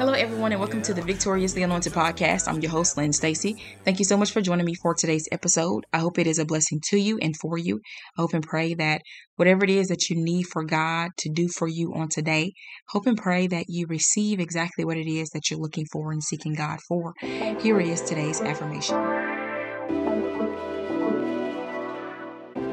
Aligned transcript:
Hello, 0.00 0.14
everyone, 0.14 0.50
and 0.50 0.58
welcome 0.58 0.80
to 0.80 0.94
the 0.94 1.02
Victoriously 1.02 1.62
Anointed 1.62 1.92
podcast. 1.92 2.48
I'm 2.48 2.62
your 2.62 2.70
host, 2.70 2.96
Lynn 2.96 3.12
Stacy. 3.12 3.62
Thank 3.84 3.98
you 3.98 4.06
so 4.06 4.16
much 4.16 4.32
for 4.32 4.40
joining 4.40 4.64
me 4.64 4.74
for 4.74 4.94
today's 4.94 5.28
episode. 5.30 5.84
I 5.92 5.98
hope 5.98 6.18
it 6.18 6.26
is 6.26 6.38
a 6.38 6.46
blessing 6.46 6.80
to 6.88 6.96
you 6.96 7.18
and 7.18 7.36
for 7.36 7.58
you. 7.58 7.82
I 8.16 8.22
hope 8.22 8.32
and 8.32 8.42
pray 8.42 8.72
that 8.72 9.02
whatever 9.36 9.62
it 9.62 9.68
is 9.68 9.88
that 9.88 10.08
you 10.08 10.16
need 10.16 10.44
for 10.44 10.64
God 10.64 11.10
to 11.18 11.28
do 11.28 11.48
for 11.48 11.68
you 11.68 11.92
on 11.94 12.08
today, 12.08 12.54
hope 12.88 13.06
and 13.06 13.18
pray 13.18 13.46
that 13.48 13.66
you 13.68 13.84
receive 13.90 14.40
exactly 14.40 14.86
what 14.86 14.96
it 14.96 15.06
is 15.06 15.28
that 15.34 15.50
you're 15.50 15.60
looking 15.60 15.84
for 15.92 16.12
and 16.12 16.24
seeking 16.24 16.54
God 16.54 16.78
for. 16.88 17.12
Here 17.20 17.78
is 17.78 18.00
today's 18.00 18.40
affirmation. 18.40 19.19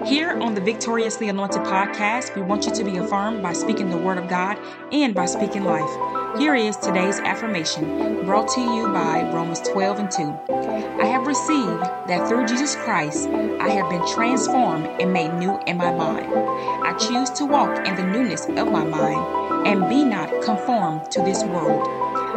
Here 0.08 0.40
on 0.42 0.56
the 0.56 0.62
Victoriously 0.62 1.28
Anointed 1.28 1.64
podcast, 1.64 2.34
we 2.34 2.42
want 2.42 2.66
you 2.66 2.72
to 2.72 2.84
be 2.86 2.96
affirmed 2.96 3.44
by 3.44 3.52
speaking 3.52 3.90
the 3.90 3.98
word 3.98 4.18
of 4.18 4.30
God 4.30 4.58
and 4.94 5.14
by 5.14 5.26
speaking 5.26 5.66
life. 5.66 6.40
Here 6.40 6.56
is 6.56 6.78
today's 6.78 7.20
affirmation 7.20 8.24
brought 8.24 8.48
to 8.54 8.62
you 8.62 8.88
by 8.88 9.30
Romans 9.34 9.60
12 9.68 10.00
and 10.00 10.10
2. 10.10 11.02
I 11.02 11.06
have 11.08 11.28
received 11.28 11.82
that 12.08 12.26
through 12.30 12.48
Jesus 12.48 12.78
Christ, 12.78 13.28
I 13.28 13.68
have 13.68 13.90
been 13.90 14.08
transformed 14.08 14.86
and 15.02 15.12
made 15.12 15.34
new 15.34 15.60
in 15.68 15.76
my 15.76 15.92
mind. 15.92 16.34
I 16.34 16.96
choose 16.98 17.30
to 17.32 17.46
walk 17.46 17.86
in 17.86 17.98
the 17.98 18.06
newness 18.06 18.46
of 18.46 18.72
my 18.72 18.86
mind 18.86 19.68
and 19.68 19.90
be 19.90 20.06
not 20.06 20.30
conformed 20.42 21.12
to 21.12 21.22
this 21.22 21.44
world. 21.44 21.86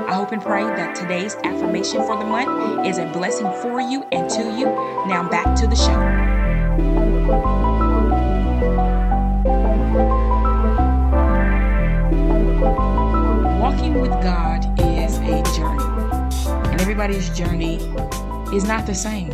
I 0.08 0.14
hope 0.14 0.32
and 0.32 0.42
pray 0.42 0.64
that 0.64 0.96
today's 0.96 1.36
affirmation 1.44 2.02
for 2.02 2.18
the 2.18 2.24
month 2.24 2.84
is 2.84 2.98
a 2.98 3.06
blessing 3.12 3.52
for 3.62 3.80
you 3.80 4.04
and 4.10 4.28
to 4.28 4.42
you. 4.58 4.66
Now 5.06 5.28
back 5.30 5.54
to 5.60 5.68
the 5.68 5.76
show. 5.76 6.19
Everybody's 16.90 17.30
journey 17.38 17.76
is 18.52 18.64
not 18.64 18.84
the 18.84 18.92
same. 18.92 19.30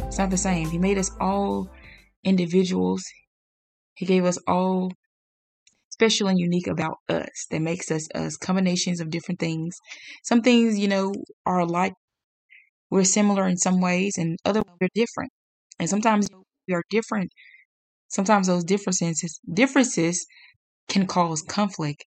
It's 0.00 0.18
not 0.18 0.28
the 0.28 0.36
same. 0.36 0.68
He 0.68 0.76
made 0.76 0.98
us 0.98 1.10
all 1.18 1.70
individuals, 2.22 3.02
He 3.94 4.04
gave 4.04 4.26
us 4.26 4.38
all 4.46 4.92
special 5.88 6.28
and 6.28 6.38
unique 6.38 6.66
about 6.66 6.98
us 7.08 7.46
that 7.50 7.62
makes 7.62 7.90
us 7.90 8.06
us 8.14 8.36
combinations 8.36 9.00
of 9.00 9.08
different 9.08 9.40
things. 9.40 9.74
Some 10.22 10.42
things, 10.42 10.78
you 10.78 10.86
know, 10.86 11.14
are 11.46 11.64
like 11.64 11.94
we're 12.90 13.04
similar 13.04 13.48
in 13.48 13.56
some 13.56 13.80
ways, 13.80 14.18
and 14.18 14.36
other 14.44 14.62
we're 14.78 14.88
different. 14.94 15.32
And 15.78 15.88
sometimes 15.88 16.28
we 16.68 16.74
are 16.74 16.82
different. 16.90 17.30
Sometimes 18.08 18.48
those 18.48 18.64
differences 18.64 19.40
differences 19.50 20.26
can 20.90 21.06
cause 21.06 21.40
conflict, 21.40 22.04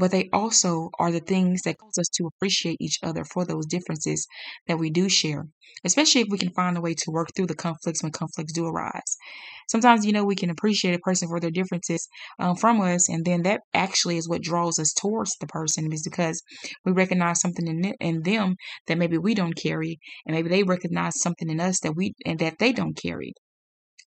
but 0.00 0.10
they 0.10 0.30
also 0.32 0.90
are 0.98 1.12
the 1.12 1.20
things 1.20 1.62
that 1.62 1.78
cause 1.78 1.98
us 1.98 2.08
to 2.08 2.26
appreciate 2.26 2.78
each 2.80 2.98
other 3.02 3.24
for 3.24 3.44
those 3.44 3.66
differences 3.66 4.26
that 4.66 4.78
we 4.78 4.90
do 4.90 5.08
share, 5.08 5.46
especially 5.84 6.22
if 6.22 6.28
we 6.30 6.38
can 6.38 6.50
find 6.50 6.76
a 6.76 6.80
way 6.80 6.94
to 6.94 7.10
work 7.10 7.28
through 7.36 7.46
the 7.46 7.54
conflicts 7.54 8.02
when 8.02 8.10
conflicts 8.10 8.54
do 8.54 8.66
arise. 8.66 9.16
Sometimes, 9.68 10.06
you 10.06 10.12
know, 10.12 10.24
we 10.24 10.34
can 10.34 10.50
appreciate 10.50 10.94
a 10.94 10.98
person 10.98 11.28
for 11.28 11.38
their 11.38 11.50
differences 11.50 12.08
um, 12.38 12.56
from 12.56 12.80
us, 12.80 13.08
and 13.08 13.24
then 13.24 13.42
that 13.42 13.60
actually 13.74 14.16
is 14.16 14.28
what 14.28 14.42
draws 14.42 14.78
us 14.78 14.92
towards 14.92 15.36
the 15.38 15.46
person, 15.46 15.92
is 15.92 16.02
because 16.02 16.42
we 16.84 16.92
recognize 16.92 17.40
something 17.40 17.68
in, 17.68 17.94
in 18.00 18.22
them 18.22 18.56
that 18.86 18.98
maybe 18.98 19.18
we 19.18 19.34
don't 19.34 19.52
carry, 19.54 20.00
and 20.26 20.34
maybe 20.34 20.48
they 20.48 20.62
recognize 20.62 21.20
something 21.20 21.50
in 21.50 21.60
us 21.60 21.78
that 21.80 21.94
we 21.94 22.14
and 22.24 22.38
that 22.38 22.58
they 22.58 22.72
don't 22.72 22.96
carry 22.96 23.34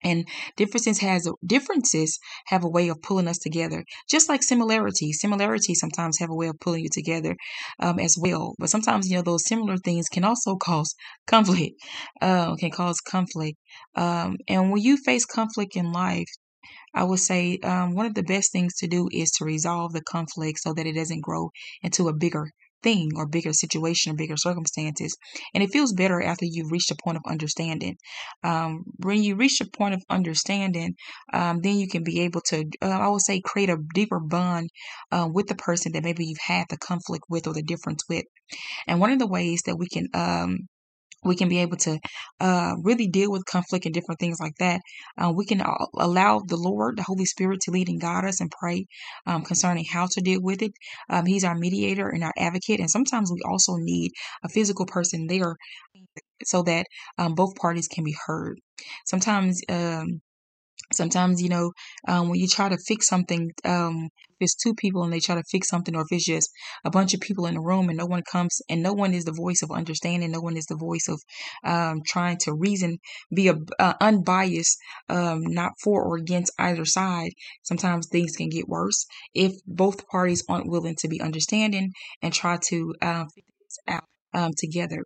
and 0.04 0.28
differences 0.58 1.00
has 1.00 1.30
differences 1.46 2.20
have 2.48 2.64
a 2.64 2.70
way 2.70 2.90
of 2.90 3.02
pulling 3.02 3.28
us 3.28 3.38
together 3.38 3.84
just 4.10 4.30
like 4.30 4.44
similarities 4.44 5.20
similarities 5.20 5.80
sometimes 5.80 6.20
have 6.20 6.30
a 6.30 6.36
way 6.36 6.48
of 6.48 6.60
pulling 6.60 6.84
you 6.84 6.90
together 6.90 7.36
um, 7.80 8.00
as 8.00 8.18
well. 8.20 8.56
But 8.60 8.70
sometimes 8.70 9.10
you 9.10 9.18
know 9.18 9.24
those 9.24 9.46
similar 9.46 9.78
things 9.78 10.10
can 10.10 10.24
also 10.24 10.56
cause 10.56 10.96
conflict 11.28 11.82
uh, 12.22 12.56
can 12.56 12.72
cause 12.72 13.00
conflict. 13.00 13.58
Um, 13.96 14.38
and 14.48 14.72
when 14.72 14.82
you 14.82 14.98
face 14.98 15.26
conflict 15.26 15.76
in 15.76 15.92
life 15.92 16.30
I 16.96 17.04
would 17.04 17.20
say 17.20 17.58
um, 17.64 17.96
one 17.96 18.06
of 18.06 18.14
the 18.14 18.24
best 18.24 18.52
things 18.52 18.76
to 18.76 18.88
do 18.88 19.10
is 19.12 19.32
to 19.32 19.46
resolve 19.46 19.94
the 19.94 20.02
conflict 20.02 20.60
so 20.60 20.74
that 20.74 20.86
it 20.86 20.94
doesn't 20.94 21.22
grow 21.22 21.50
into 21.82 22.08
a 22.08 22.14
bigger 22.14 22.52
thing 22.84 23.12
or 23.16 23.26
bigger 23.26 23.54
situation 23.54 24.12
or 24.12 24.16
bigger 24.16 24.38
circumstances. 24.38 25.18
And 25.54 25.64
it 25.64 25.72
feels 25.72 25.94
better 25.94 26.22
after 26.22 26.46
you've 26.46 26.72
reached 26.72 26.92
a 26.92 26.96
point 27.04 27.18
of 27.18 27.24
understanding. 27.28 27.98
Um, 28.44 28.84
when 28.98 29.24
you 29.24 29.36
reach 29.36 29.62
a 29.62 29.66
point 29.66 29.94
of 29.94 30.04
understanding, 30.10 30.96
um, 31.34 31.62
then 31.62 31.78
you 31.78 31.88
can 31.88 32.04
be 32.04 32.22
able 32.22 32.42
to, 32.42 32.66
uh, 32.82 32.86
I 32.86 33.08
would 33.08 33.22
say, 33.22 33.42
create 33.42 33.70
a 33.70 33.78
deeper 33.94 34.20
bond 34.20 34.70
uh, 35.12 35.30
with 35.32 35.48
the 35.48 35.56
person 35.56 35.94
that 35.94 36.04
maybe 36.04 36.26
you've 36.26 36.38
had 36.46 36.66
the 36.70 36.78
conflict 36.78 37.26
with 37.30 37.48
or 37.48 37.54
the 37.54 37.64
difference 37.64 38.04
with. 38.10 38.26
And 38.88 39.00
one 39.00 39.12
of 39.12 39.20
the 39.20 39.28
ways 39.28 39.62
that 39.66 39.78
we 39.78 39.88
can 39.88 40.08
um, 40.14 40.68
we 41.26 41.36
can 41.36 41.50
be 41.50 41.60
able 41.60 41.78
to 41.78 42.00
uh, 42.40 42.74
really 42.82 43.08
deal 43.08 43.32
with 43.32 43.46
conflict 43.46 43.86
and 43.86 43.94
different 43.94 44.20
things 44.20 44.40
like 44.40 44.56
that. 44.60 44.82
Uh, 45.18 45.32
we 45.36 45.46
can 45.46 45.62
allow 45.98 46.40
the 46.40 46.58
Lord, 46.58 46.98
the 46.98 47.04
Holy 47.04 47.26
Spirit, 47.26 47.62
to 47.62 47.72
lead 47.72 47.90
and 47.90 48.02
guide 48.02 48.26
us 48.26 48.42
and 48.42 48.52
pray 48.52 48.86
um, 49.26 49.44
concerning 49.44 49.86
how 49.86 50.08
to 50.12 50.22
deal 50.22 50.42
with 50.42 50.62
it. 50.62 50.74
Um, 51.10 51.26
he's 51.26 51.44
our 51.44 51.56
mediator 51.56 52.10
and 52.10 52.24
our 52.24 52.34
advocate, 52.38 52.80
and 52.80 52.90
sometimes 52.90 53.32
we 53.32 53.42
also 53.48 53.76
need 53.78 54.12
a 54.44 54.50
physical 54.50 54.86
person 54.86 55.28
there 55.28 55.56
so 56.44 56.64
that 56.64 56.86
um, 57.18 57.36
both 57.36 57.56
parties 57.56 57.88
can 57.88 58.04
be 58.04 58.16
heard. 58.26 58.60
Sometimes 59.06 59.62
um, 59.70 60.22
sometimes 60.94 61.42
you 61.42 61.50
know 61.50 61.72
um, 62.08 62.30
when 62.30 62.40
you 62.40 62.48
try 62.48 62.70
to 62.70 62.78
fix 62.78 63.08
something 63.08 63.52
um, 63.66 64.10
if 64.30 64.36
it's 64.40 64.56
two 64.56 64.74
people 64.76 65.04
and 65.04 65.14
they 65.14 65.20
try 65.20 65.36
to 65.36 65.44
fix 65.52 65.70
something 65.70 65.96
or 65.96 66.02
if 66.02 66.08
it's 66.12 66.26
just 66.26 66.50
a 66.86 66.90
bunch 66.90 67.14
of 67.14 67.20
people 67.20 67.46
in 67.46 67.58
a 67.58 67.62
room 67.62 67.90
and 67.90 67.98
no 67.98 68.06
one 68.06 68.24
comes 68.32 68.62
and 68.70 68.82
no 68.82 68.94
one 68.94 69.14
is 69.14 69.26
the 69.26 69.32
voice 69.34 69.62
of 69.62 69.72
understanding 69.72 70.32
no 70.32 70.42
one 70.42 70.58
is 70.58 70.66
the 70.66 70.76
voice 70.76 71.08
of 71.08 71.22
um, 71.64 72.02
trying 72.06 72.38
to 72.38 72.54
reason 72.54 72.98
be 73.34 73.48
a, 73.48 73.56
uh, 73.80 73.94
unbiased 74.02 74.78
um, 75.10 75.42
not 75.44 75.72
for 75.84 76.04
or 76.04 76.18
against 76.18 76.52
either 76.60 76.86
side 76.86 77.32
sometimes 77.64 78.08
things 78.08 78.36
can 78.36 78.50
get 78.50 78.68
worse 78.68 79.06
if 79.34 79.54
both 79.66 80.08
parties 80.08 80.44
aren't 80.50 80.70
willing 80.70 80.96
to 80.96 81.08
be 81.08 81.22
understanding 81.22 81.92
and 82.22 82.34
try 82.34 82.58
to 82.58 82.94
um, 83.02 83.28
figure 83.30 83.54
this 83.60 83.78
out 83.88 84.04
um, 84.34 84.52
together 84.58 85.04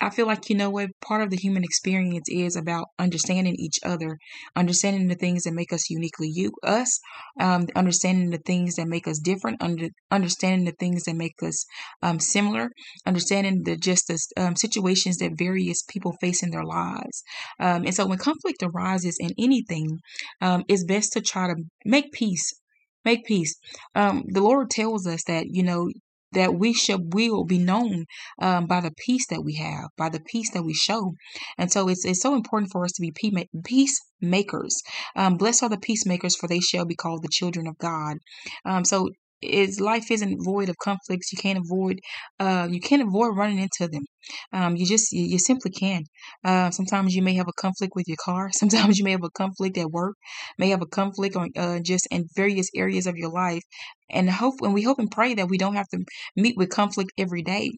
I 0.00 0.10
feel 0.10 0.26
like, 0.26 0.48
you 0.48 0.56
know 0.56 0.70
what, 0.70 0.90
part 1.00 1.22
of 1.22 1.30
the 1.30 1.36
human 1.36 1.62
experience 1.62 2.28
is 2.28 2.56
about 2.56 2.86
understanding 2.98 3.54
each 3.56 3.78
other, 3.84 4.18
understanding 4.56 5.08
the 5.08 5.14
things 5.14 5.42
that 5.42 5.52
make 5.52 5.72
us 5.72 5.90
uniquely 5.90 6.28
you, 6.32 6.52
us, 6.62 6.98
um, 7.38 7.66
understanding 7.76 8.30
the 8.30 8.38
things 8.38 8.76
that 8.76 8.88
make 8.88 9.06
us 9.06 9.18
different, 9.18 9.62
under, 9.62 9.88
understanding 10.10 10.64
the 10.64 10.72
things 10.72 11.04
that 11.04 11.16
make 11.16 11.42
us 11.42 11.64
um, 12.02 12.18
similar, 12.18 12.70
understanding 13.04 13.62
the 13.64 13.76
just 13.76 14.08
the 14.08 14.18
um, 14.42 14.56
situations 14.56 15.18
that 15.18 15.38
various 15.38 15.82
people 15.82 16.16
face 16.20 16.42
in 16.42 16.50
their 16.50 16.64
lives. 16.64 17.22
Um, 17.58 17.84
and 17.84 17.94
so 17.94 18.06
when 18.06 18.18
conflict 18.18 18.62
arises 18.62 19.16
in 19.20 19.30
anything, 19.38 19.98
um, 20.40 20.64
it's 20.68 20.84
best 20.84 21.12
to 21.12 21.20
try 21.20 21.48
to 21.48 21.56
make 21.84 22.12
peace 22.12 22.54
make 23.04 23.24
peace. 23.24 23.54
Um, 23.94 24.24
the 24.28 24.42
Lord 24.42 24.70
tells 24.70 25.06
us 25.06 25.24
that, 25.26 25.46
you 25.48 25.62
know, 25.62 25.88
that 26.32 26.54
we 26.54 26.72
should 26.72 27.12
will 27.14 27.44
be 27.44 27.58
known 27.58 28.06
um, 28.40 28.66
by 28.66 28.80
the 28.80 28.92
peace 29.06 29.26
that 29.28 29.42
we 29.44 29.54
have, 29.56 29.88
by 29.96 30.08
the 30.08 30.20
peace 30.20 30.50
that 30.52 30.62
we 30.62 30.74
show. 30.74 31.14
And 31.58 31.70
so 31.70 31.88
it's, 31.88 32.04
it's 32.04 32.22
so 32.22 32.34
important 32.34 32.70
for 32.72 32.84
us 32.84 32.92
to 32.92 33.02
be 33.02 33.12
peacemakers. 33.64 34.82
Um, 35.16 35.36
blessed 35.36 35.62
are 35.62 35.68
the 35.68 35.78
peacemakers, 35.78 36.36
for 36.36 36.48
they 36.48 36.60
shall 36.60 36.84
be 36.84 36.94
called 36.94 37.22
the 37.22 37.28
children 37.28 37.66
of 37.66 37.78
God. 37.78 38.18
Um, 38.64 38.84
so 38.84 39.08
is 39.42 39.80
life 39.80 40.10
isn't 40.10 40.44
void 40.44 40.68
of 40.68 40.76
conflicts. 40.78 41.32
You 41.32 41.38
can't 41.38 41.58
avoid, 41.58 42.00
uh, 42.38 42.68
you 42.70 42.80
can't 42.80 43.02
avoid 43.02 43.36
running 43.36 43.58
into 43.58 43.88
them. 43.88 44.04
Um, 44.52 44.76
you 44.76 44.86
just, 44.86 45.12
you, 45.12 45.24
you 45.24 45.38
simply 45.38 45.70
can. 45.70 46.04
Uh, 46.44 46.70
sometimes 46.70 47.14
you 47.14 47.22
may 47.22 47.34
have 47.34 47.48
a 47.48 47.60
conflict 47.60 47.94
with 47.96 48.06
your 48.08 48.18
car. 48.22 48.50
Sometimes 48.54 48.98
you 48.98 49.04
may 49.04 49.12
have 49.12 49.24
a 49.24 49.30
conflict 49.30 49.78
at 49.78 49.90
work. 49.90 50.16
May 50.58 50.70
have 50.70 50.82
a 50.82 50.86
conflict 50.86 51.36
on, 51.36 51.50
uh, 51.56 51.80
just 51.80 52.06
in 52.10 52.28
various 52.36 52.68
areas 52.74 53.06
of 53.06 53.16
your 53.16 53.30
life. 53.30 53.62
And 54.10 54.28
hope, 54.28 54.56
and 54.62 54.74
we 54.74 54.82
hope 54.82 54.98
and 54.98 55.10
pray 55.10 55.34
that 55.34 55.48
we 55.48 55.56
don't 55.56 55.76
have 55.76 55.88
to 55.88 56.04
meet 56.36 56.56
with 56.56 56.70
conflict 56.70 57.12
every 57.16 57.42
day. 57.42 57.70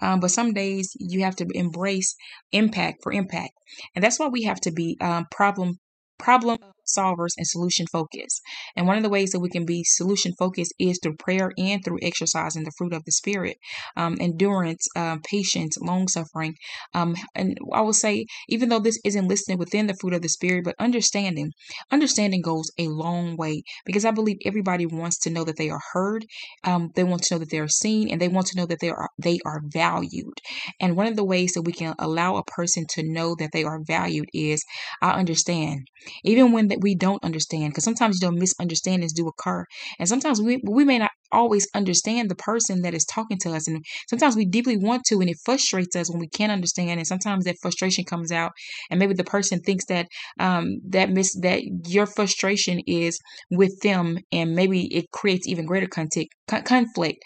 Um, 0.00 0.20
but 0.20 0.30
some 0.30 0.52
days 0.52 0.92
you 0.98 1.24
have 1.24 1.36
to 1.36 1.46
embrace 1.52 2.14
impact 2.52 3.02
for 3.02 3.12
impact, 3.12 3.52
and 3.94 4.04
that's 4.04 4.18
why 4.18 4.28
we 4.28 4.44
have 4.44 4.60
to 4.60 4.70
be 4.70 4.96
um, 5.00 5.26
problem 5.32 5.78
problem 6.18 6.58
solvers 6.96 7.30
and 7.36 7.46
solution 7.46 7.86
focused. 7.92 8.40
And 8.76 8.86
one 8.86 8.96
of 8.96 9.02
the 9.02 9.08
ways 9.08 9.30
that 9.30 9.40
we 9.40 9.48
can 9.48 9.64
be 9.64 9.84
solution 9.84 10.32
focused 10.38 10.74
is 10.78 10.98
through 11.02 11.16
prayer 11.16 11.52
and 11.58 11.84
through 11.84 11.98
exercising 12.02 12.64
the 12.64 12.72
fruit 12.76 12.92
of 12.92 13.04
the 13.04 13.12
Spirit, 13.12 13.56
um, 13.96 14.16
endurance, 14.20 14.86
uh, 14.96 15.18
patience, 15.24 15.76
long 15.80 16.08
suffering. 16.08 16.54
Um, 16.94 17.16
and 17.34 17.58
I 17.72 17.80
will 17.82 17.92
say, 17.92 18.26
even 18.48 18.68
though 18.68 18.78
this 18.78 18.98
isn't 19.04 19.28
listed 19.28 19.58
within 19.58 19.86
the 19.86 19.96
fruit 20.00 20.14
of 20.14 20.22
the 20.22 20.28
Spirit, 20.28 20.64
but 20.64 20.74
understanding, 20.78 21.52
understanding 21.90 22.42
goes 22.42 22.70
a 22.78 22.88
long 22.88 23.36
way 23.36 23.62
because 23.84 24.04
I 24.04 24.10
believe 24.10 24.38
everybody 24.44 24.86
wants 24.86 25.18
to 25.20 25.30
know 25.30 25.44
that 25.44 25.56
they 25.56 25.70
are 25.70 25.80
heard, 25.92 26.24
um, 26.64 26.90
they 26.94 27.04
want 27.04 27.22
to 27.24 27.34
know 27.34 27.38
that 27.38 27.50
they 27.50 27.58
are 27.58 27.68
seen, 27.68 28.10
and 28.10 28.20
they 28.20 28.28
want 28.28 28.46
to 28.48 28.56
know 28.56 28.66
that 28.66 28.80
they 28.80 28.90
are 28.90 29.08
they 29.18 29.38
are 29.44 29.60
valued. 29.64 30.40
And 30.80 30.96
one 30.96 31.06
of 31.06 31.16
the 31.16 31.24
ways 31.24 31.52
that 31.52 31.62
we 31.62 31.72
can 31.72 31.94
allow 31.98 32.36
a 32.36 32.44
person 32.44 32.84
to 32.90 33.02
know 33.02 33.34
that 33.38 33.50
they 33.52 33.64
are 33.64 33.80
valued 33.86 34.28
is 34.32 34.64
I 35.02 35.12
understand, 35.12 35.88
even 36.24 36.52
when 36.52 36.68
we 36.80 36.94
don't 36.94 37.22
understand, 37.24 37.70
because 37.70 37.84
sometimes 37.84 38.18
you 38.20 38.28
know 38.30 38.36
misunderstandings 38.36 39.12
do 39.12 39.28
occur, 39.28 39.64
and 39.98 40.08
sometimes 40.08 40.40
we 40.40 40.60
we 40.68 40.84
may 40.84 40.98
not 40.98 41.10
always 41.32 41.68
understand 41.74 42.28
the 42.28 42.34
person 42.34 42.82
that 42.82 42.94
is 42.94 43.04
talking 43.04 43.38
to 43.38 43.52
us, 43.52 43.68
and 43.68 43.84
sometimes 44.08 44.36
we 44.36 44.44
deeply 44.44 44.76
want 44.76 45.04
to, 45.04 45.20
and 45.20 45.30
it 45.30 45.36
frustrates 45.44 45.94
us 45.96 46.10
when 46.10 46.20
we 46.20 46.28
can't 46.28 46.52
understand, 46.52 46.98
and 46.98 47.06
sometimes 47.06 47.44
that 47.44 47.56
frustration 47.62 48.04
comes 48.04 48.32
out, 48.32 48.52
and 48.90 48.98
maybe 48.98 49.14
the 49.14 49.24
person 49.24 49.60
thinks 49.60 49.84
that 49.86 50.06
um, 50.38 50.78
that 50.88 51.10
miss 51.10 51.34
that 51.40 51.62
your 51.86 52.06
frustration 52.06 52.80
is 52.86 53.18
with 53.50 53.78
them, 53.82 54.18
and 54.32 54.54
maybe 54.54 54.86
it 54.94 55.06
creates 55.12 55.46
even 55.46 55.66
greater 55.66 55.86
conflict 55.86 56.34
conflict. 56.64 57.18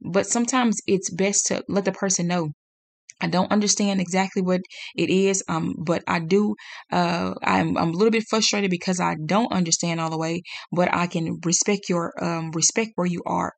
But 0.00 0.26
sometimes 0.26 0.78
it's 0.86 1.10
best 1.10 1.46
to 1.46 1.62
let 1.68 1.84
the 1.84 1.92
person 1.92 2.26
know 2.26 2.50
I 3.22 3.28
don't 3.28 3.52
understand 3.52 4.00
exactly 4.00 4.42
what 4.42 4.60
it 4.96 5.10
is, 5.10 5.42
um, 5.48 5.74
but 5.78 6.02
I 6.06 6.18
do. 6.20 6.56
Uh, 6.90 7.34
I'm, 7.42 7.76
I'm 7.78 7.90
a 7.90 7.96
little 7.96 8.10
bit 8.10 8.24
frustrated 8.28 8.70
because 8.70 9.00
I 9.00 9.16
don't 9.24 9.52
understand 9.52 10.00
all 10.00 10.10
the 10.10 10.18
way, 10.18 10.42
but 10.72 10.92
I 10.92 11.06
can 11.06 11.38
respect 11.44 11.88
your 11.88 12.12
um, 12.22 12.50
respect 12.50 12.92
where 12.96 13.06
you 13.06 13.22
are. 13.24 13.52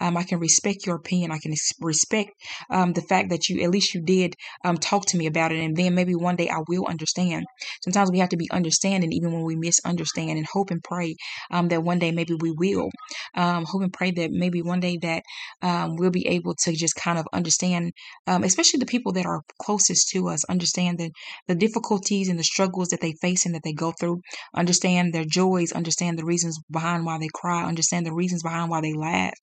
Um, 0.00 0.16
I 0.16 0.24
can 0.24 0.38
respect 0.38 0.86
your 0.86 0.96
opinion. 0.96 1.30
I 1.30 1.38
can 1.38 1.54
respect 1.80 2.30
um, 2.70 2.92
the 2.92 3.02
fact 3.02 3.30
that 3.30 3.48
you 3.48 3.62
at 3.62 3.70
least 3.70 3.94
you 3.94 4.02
did 4.02 4.34
um, 4.64 4.76
talk 4.78 5.06
to 5.06 5.16
me 5.18 5.26
about 5.26 5.52
it, 5.52 5.60
and 5.60 5.76
then 5.76 5.94
maybe 5.94 6.14
one 6.14 6.36
day 6.36 6.48
I 6.48 6.62
will 6.68 6.86
understand. 6.88 7.44
Sometimes 7.84 8.10
we 8.10 8.18
have 8.18 8.30
to 8.30 8.36
be 8.36 8.50
understanding 8.50 9.12
even 9.12 9.32
when 9.32 9.44
we 9.44 9.56
misunderstand, 9.56 10.30
and 10.38 10.46
hope 10.46 10.70
and 10.70 10.82
pray 10.82 11.16
um, 11.50 11.68
that 11.68 11.82
one 11.82 11.98
day 11.98 12.12
maybe 12.12 12.34
we 12.40 12.52
will. 12.52 12.90
hope 13.34 13.82
and 13.82 13.92
pray 13.92 14.10
that 14.12 14.30
maybe 14.30 14.62
one 14.62 14.80
day 14.80 14.98
that 15.02 15.22
we'll 15.62 16.10
be 16.10 16.26
able 16.28 16.54
to 16.54 16.72
just 16.72 16.94
kind 16.96 17.18
of 17.18 17.26
understand, 17.32 17.92
especially 18.26 18.78
the 18.78 18.86
people 18.86 19.09
people 19.10 19.22
that 19.22 19.28
are 19.28 19.42
closest 19.60 20.08
to 20.10 20.28
us 20.28 20.44
understand 20.44 20.98
the, 20.98 21.10
the 21.48 21.54
difficulties 21.54 22.28
and 22.28 22.38
the 22.38 22.44
struggles 22.44 22.88
that 22.88 23.00
they 23.00 23.12
face 23.20 23.46
and 23.46 23.54
that 23.54 23.62
they 23.64 23.72
go 23.72 23.92
through, 23.98 24.20
understand 24.54 25.12
their 25.12 25.24
joys, 25.24 25.72
understand 25.72 26.18
the 26.18 26.24
reasons 26.24 26.58
behind 26.70 27.04
why 27.04 27.18
they 27.18 27.28
cry, 27.34 27.64
understand 27.64 28.06
the 28.06 28.12
reasons 28.12 28.42
behind 28.42 28.70
why 28.70 28.80
they 28.80 28.94
laugh. 28.94 29.34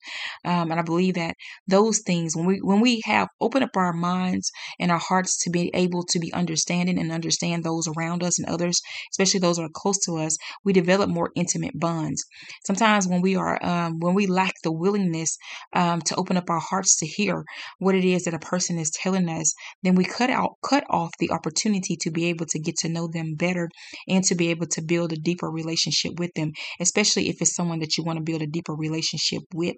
Um, 0.46 0.72
and 0.72 0.80
I 0.80 0.84
believe 0.84 1.16
that 1.16 1.36
those 1.68 2.00
things, 2.00 2.36
when 2.36 2.46
we 2.46 2.60
when 2.62 2.80
we 2.82 3.02
have 3.06 3.28
opened 3.42 3.64
up 3.64 3.76
our 3.76 3.94
minds 3.94 4.52
and 4.80 4.92
our 4.92 5.00
hearts 5.00 5.44
to 5.44 5.50
be 5.50 5.72
able 5.74 6.04
to 6.04 6.20
be 6.20 6.34
understanding 6.34 7.00
and 7.00 7.12
understand 7.12 7.64
those 7.64 7.88
around 7.88 8.24
us 8.24 8.40
and 8.40 8.48
others, 8.48 8.82
especially 9.12 9.40
those 9.40 9.58
that 9.58 9.64
are 9.64 9.70
close 9.74 9.98
to 10.06 10.18
us, 10.18 10.38
we 10.64 10.74
develop 10.74 11.10
more 11.10 11.32
intimate 11.36 11.78
bonds. 11.80 12.24
Sometimes 12.66 13.08
when 13.08 13.22
we 13.22 13.36
are 13.36 13.60
um, 13.64 14.00
when 14.00 14.14
we 14.14 14.28
lack 14.28 14.54
the 14.64 14.72
willingness 14.72 15.38
um, 15.74 16.02
to 16.02 16.16
open 16.16 16.38
up 16.38 16.50
our 16.50 16.60
hearts 16.62 16.98
to 16.98 17.06
hear 17.06 17.44
what 17.80 17.96
it 17.96 18.06
is 18.06 18.24
that 18.24 18.34
a 18.34 18.40
person 18.40 18.78
is 18.78 18.92
telling 18.92 19.28
us, 19.30 19.54
then 19.84 19.96
we 19.96 20.04
cut 20.04 20.30
out 20.30 20.56
cut 20.64 20.84
off 20.90 21.12
the 21.20 21.32
opportunity 21.32 21.96
to 21.96 22.12
be 22.12 22.26
able 22.26 22.46
to 22.46 22.60
get 22.60 22.78
to 22.78 22.90
know 22.90 23.08
them 23.08 23.36
better 23.36 23.70
and 24.08 24.24
to 24.24 24.36
be 24.36 24.50
able 24.50 24.68
to 24.68 24.82
build 24.82 25.14
a 25.14 25.18
deeper 25.18 25.50
relationship 25.50 26.20
with 26.20 26.32
them, 26.36 26.52
especially 26.80 27.30
if 27.30 27.42
it's 27.42 27.56
someone 27.56 27.80
that 27.80 27.98
you 27.98 28.04
want 28.04 28.18
to 28.18 28.24
build 28.24 28.42
a 28.42 28.48
deeper 28.48 28.74
relationship 28.74 29.44
with. 29.54 29.76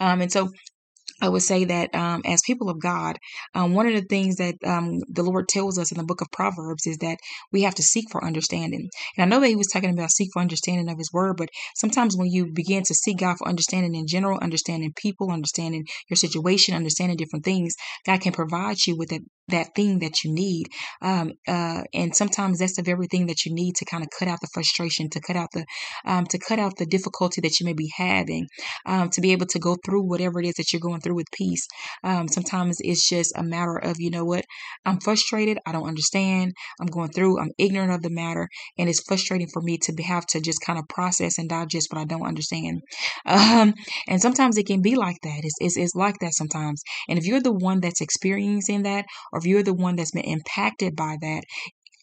Um, 0.00 0.20
and 0.20 0.32
so 0.32 0.50
I 1.20 1.28
would 1.28 1.42
say 1.42 1.64
that 1.64 1.94
um, 1.94 2.22
as 2.24 2.42
people 2.46 2.70
of 2.70 2.80
God, 2.80 3.18
um, 3.54 3.74
one 3.74 3.86
of 3.86 3.94
the 3.94 4.02
things 4.02 4.36
that 4.36 4.54
um, 4.64 5.00
the 5.08 5.22
Lord 5.22 5.48
tells 5.48 5.78
us 5.78 5.90
in 5.90 5.98
the 5.98 6.04
book 6.04 6.20
of 6.20 6.30
Proverbs 6.30 6.86
is 6.86 6.98
that 6.98 7.18
we 7.52 7.62
have 7.62 7.74
to 7.76 7.82
seek 7.82 8.06
for 8.10 8.24
understanding. 8.24 8.88
And 9.16 9.24
I 9.24 9.26
know 9.26 9.40
that 9.40 9.48
He 9.48 9.56
was 9.56 9.66
talking 9.66 9.90
about 9.90 10.10
seek 10.10 10.30
for 10.32 10.40
understanding 10.40 10.88
of 10.88 10.98
His 10.98 11.12
Word, 11.12 11.36
but 11.36 11.48
sometimes 11.74 12.16
when 12.16 12.30
you 12.30 12.52
begin 12.52 12.84
to 12.84 12.94
seek 12.94 13.18
God 13.18 13.38
for 13.38 13.48
understanding 13.48 13.94
in 13.94 14.06
general, 14.06 14.38
understanding 14.40 14.92
people, 14.94 15.32
understanding 15.32 15.86
your 16.08 16.16
situation, 16.16 16.74
understanding 16.74 17.16
different 17.16 17.44
things, 17.44 17.74
God 18.06 18.20
can 18.20 18.32
provide 18.32 18.86
you 18.86 18.96
with 18.96 19.08
that 19.10 19.22
that 19.48 19.74
thing 19.74 19.98
that 20.00 20.24
you 20.24 20.32
need. 20.32 20.66
Um, 21.02 21.32
uh, 21.46 21.82
and 21.94 22.14
sometimes 22.14 22.58
that's 22.58 22.76
the 22.76 22.82
very 22.82 23.06
thing 23.06 23.26
that 23.26 23.44
you 23.44 23.54
need 23.54 23.76
to 23.76 23.84
kind 23.84 24.02
of 24.02 24.10
cut 24.16 24.28
out 24.28 24.40
the 24.40 24.48
frustration, 24.52 25.10
to 25.10 25.20
cut 25.20 25.36
out 25.36 25.48
the 25.52 25.64
um, 26.04 26.26
to 26.26 26.38
cut 26.38 26.58
out 26.58 26.76
the 26.76 26.86
difficulty 26.86 27.40
that 27.40 27.58
you 27.60 27.66
may 27.66 27.72
be 27.72 27.90
having, 27.96 28.46
um, 28.86 29.10
to 29.10 29.20
be 29.20 29.32
able 29.32 29.46
to 29.46 29.58
go 29.58 29.76
through 29.84 30.02
whatever 30.02 30.40
it 30.40 30.46
is 30.46 30.54
that 30.54 30.72
you're 30.72 30.80
going 30.80 31.00
through 31.00 31.14
with 31.14 31.30
peace. 31.32 31.66
Um, 32.04 32.28
sometimes 32.28 32.78
it's 32.80 33.08
just 33.08 33.32
a 33.36 33.42
matter 33.42 33.76
of 33.76 33.96
you 33.98 34.10
know 34.10 34.24
what, 34.24 34.44
I'm 34.84 35.00
frustrated. 35.00 35.58
I 35.66 35.72
don't 35.72 35.88
understand. 35.88 36.52
I'm 36.80 36.86
going 36.86 37.10
through. 37.10 37.40
I'm 37.40 37.52
ignorant 37.58 37.92
of 37.92 38.02
the 38.02 38.10
matter, 38.10 38.48
and 38.78 38.88
it's 38.88 39.02
frustrating 39.02 39.48
for 39.52 39.62
me 39.62 39.78
to 39.78 39.92
be, 39.92 40.02
have 40.02 40.26
to 40.26 40.40
just 40.40 40.60
kind 40.60 40.78
of 40.78 40.88
process 40.88 41.38
and 41.38 41.48
digest 41.48 41.88
what 41.90 42.00
I 42.00 42.04
don't 42.04 42.26
understand. 42.26 42.82
Um, 43.26 43.74
and 44.06 44.20
sometimes 44.20 44.56
it 44.56 44.66
can 44.66 44.82
be 44.82 44.96
like 44.96 45.16
that. 45.22 45.40
It's, 45.42 45.56
it's 45.60 45.76
it's 45.76 45.94
like 45.94 46.18
that 46.20 46.34
sometimes. 46.34 46.82
And 47.08 47.18
if 47.18 47.26
you're 47.26 47.40
the 47.40 47.52
one 47.52 47.80
that's 47.80 48.00
experiencing 48.00 48.82
that 48.82 49.06
or 49.38 49.42
if 49.42 49.46
you're 49.46 49.62
the 49.62 49.74
one 49.74 49.96
that's 49.96 50.10
been 50.10 50.24
impacted 50.24 50.96
by 50.96 51.16
that, 51.20 51.44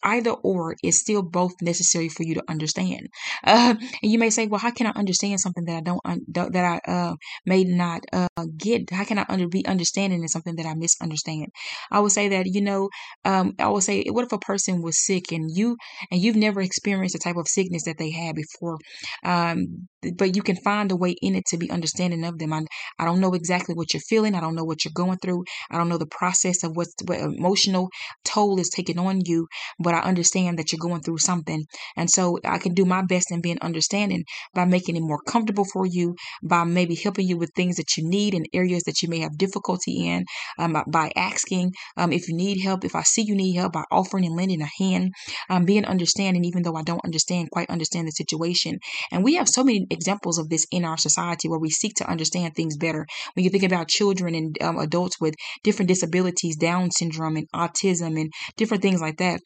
either 0.02 0.30
or 0.30 0.76
is 0.82 1.00
still 1.00 1.22
both 1.22 1.52
necessary 1.60 2.08
for 2.08 2.22
you 2.22 2.34
to 2.34 2.44
understand. 2.48 3.08
Uh, 3.44 3.74
and 4.02 4.12
you 4.12 4.18
may 4.18 4.30
say, 4.30 4.46
well, 4.46 4.58
how 4.58 4.70
can 4.70 4.86
I 4.86 4.90
understand 4.90 5.38
something 5.40 5.64
that 5.66 5.76
I 5.76 5.80
don't, 5.80 6.00
un- 6.04 6.24
that 6.28 6.80
I 6.86 6.90
uh, 6.90 7.14
may 7.44 7.62
not 7.62 8.02
uh, 8.12 8.26
get? 8.56 8.90
How 8.90 9.04
can 9.04 9.18
I 9.18 9.26
under- 9.28 9.48
be 9.48 9.64
understanding 9.66 10.22
in 10.22 10.28
something 10.28 10.56
that 10.56 10.66
I 10.66 10.74
misunderstand? 10.74 11.48
I 11.90 12.00
would 12.00 12.10
say 12.12 12.28
that, 12.28 12.46
you 12.46 12.60
know, 12.60 12.88
um, 13.24 13.52
I 13.58 13.68
would 13.68 13.84
say, 13.84 14.04
what 14.10 14.24
if 14.24 14.32
a 14.32 14.38
person 14.38 14.82
was 14.82 15.04
sick 15.04 15.30
and 15.30 15.48
you, 15.54 15.76
and 16.10 16.20
you've 16.20 16.36
never 16.36 16.60
experienced 16.60 17.12
the 17.12 17.20
type 17.20 17.36
of 17.36 17.46
sickness 17.46 17.84
that 17.84 17.98
they 17.98 18.10
had 18.10 18.34
before? 18.34 18.78
Um, 19.24 19.88
but 20.12 20.36
you 20.36 20.42
can 20.42 20.56
find 20.56 20.92
a 20.92 20.96
way 20.96 21.14
in 21.22 21.34
it 21.34 21.44
to 21.46 21.56
be 21.56 21.70
understanding 21.70 22.24
of 22.24 22.38
them. 22.38 22.52
I, 22.52 22.64
I 22.98 23.04
don't 23.04 23.20
know 23.20 23.34
exactly 23.34 23.74
what 23.74 23.92
you're 23.94 24.00
feeling. 24.00 24.34
I 24.34 24.40
don't 24.40 24.54
know 24.54 24.64
what 24.64 24.84
you're 24.84 24.92
going 24.94 25.18
through. 25.18 25.44
I 25.70 25.76
don't 25.76 25.88
know 25.88 25.98
the 25.98 26.06
process 26.06 26.62
of 26.62 26.76
what's, 26.76 26.94
what 27.04 27.18
emotional 27.18 27.90
toll 28.24 28.58
is 28.58 28.68
taking 28.68 28.98
on 28.98 29.20
you, 29.24 29.48
but 29.78 29.94
I 29.94 30.00
understand 30.00 30.58
that 30.58 30.72
you're 30.72 30.78
going 30.78 31.02
through 31.02 31.18
something. 31.18 31.64
And 31.96 32.10
so 32.10 32.38
I 32.44 32.58
can 32.58 32.74
do 32.74 32.84
my 32.84 33.02
best 33.02 33.30
in 33.30 33.40
being 33.40 33.58
understanding 33.60 34.24
by 34.54 34.64
making 34.64 34.96
it 34.96 35.02
more 35.02 35.20
comfortable 35.26 35.64
for 35.72 35.86
you, 35.86 36.16
by 36.42 36.64
maybe 36.64 36.94
helping 36.94 37.26
you 37.26 37.36
with 37.36 37.50
things 37.54 37.76
that 37.76 37.96
you 37.96 38.08
need 38.08 38.34
and 38.34 38.48
areas 38.52 38.84
that 38.84 39.02
you 39.02 39.08
may 39.08 39.20
have 39.20 39.38
difficulty 39.38 40.08
in, 40.08 40.24
um, 40.58 40.76
by 40.88 41.10
asking 41.16 41.72
um, 41.96 42.12
if 42.12 42.28
you 42.28 42.36
need 42.36 42.60
help, 42.60 42.84
if 42.84 42.94
I 42.94 43.02
see 43.02 43.22
you 43.22 43.34
need 43.34 43.54
help, 43.54 43.72
by 43.72 43.84
offering 43.90 44.24
and 44.26 44.36
lending 44.36 44.62
a 44.62 44.82
hand, 44.82 45.12
um, 45.50 45.64
being 45.64 45.84
understanding, 45.84 46.44
even 46.44 46.62
though 46.62 46.76
I 46.76 46.82
don't 46.82 47.04
understand, 47.04 47.50
quite 47.50 47.70
understand 47.70 48.06
the 48.06 48.12
situation. 48.12 48.78
And 49.10 49.24
we 49.24 49.34
have 49.34 49.48
so 49.48 49.64
many 49.64 49.86
examples 49.96 50.38
of 50.38 50.48
this 50.48 50.66
in 50.70 50.84
our 50.84 50.98
society 50.98 51.48
where 51.48 51.58
we 51.58 51.70
seek 51.70 51.94
to 51.96 52.10
understand 52.14 52.54
things 52.54 52.76
better. 52.76 53.06
When 53.34 53.44
you 53.44 53.50
think 53.50 53.64
about 53.64 53.88
children 53.88 54.34
and 54.34 54.56
um, 54.62 54.78
adults 54.78 55.16
with 55.20 55.34
different 55.64 55.88
disabilities, 55.88 56.56
Down 56.56 56.90
syndrome 56.90 57.36
and 57.36 57.48
autism 57.54 58.20
and 58.20 58.30
different 58.56 58.82
things 58.82 59.00
like 59.00 59.18
that, 59.18 59.40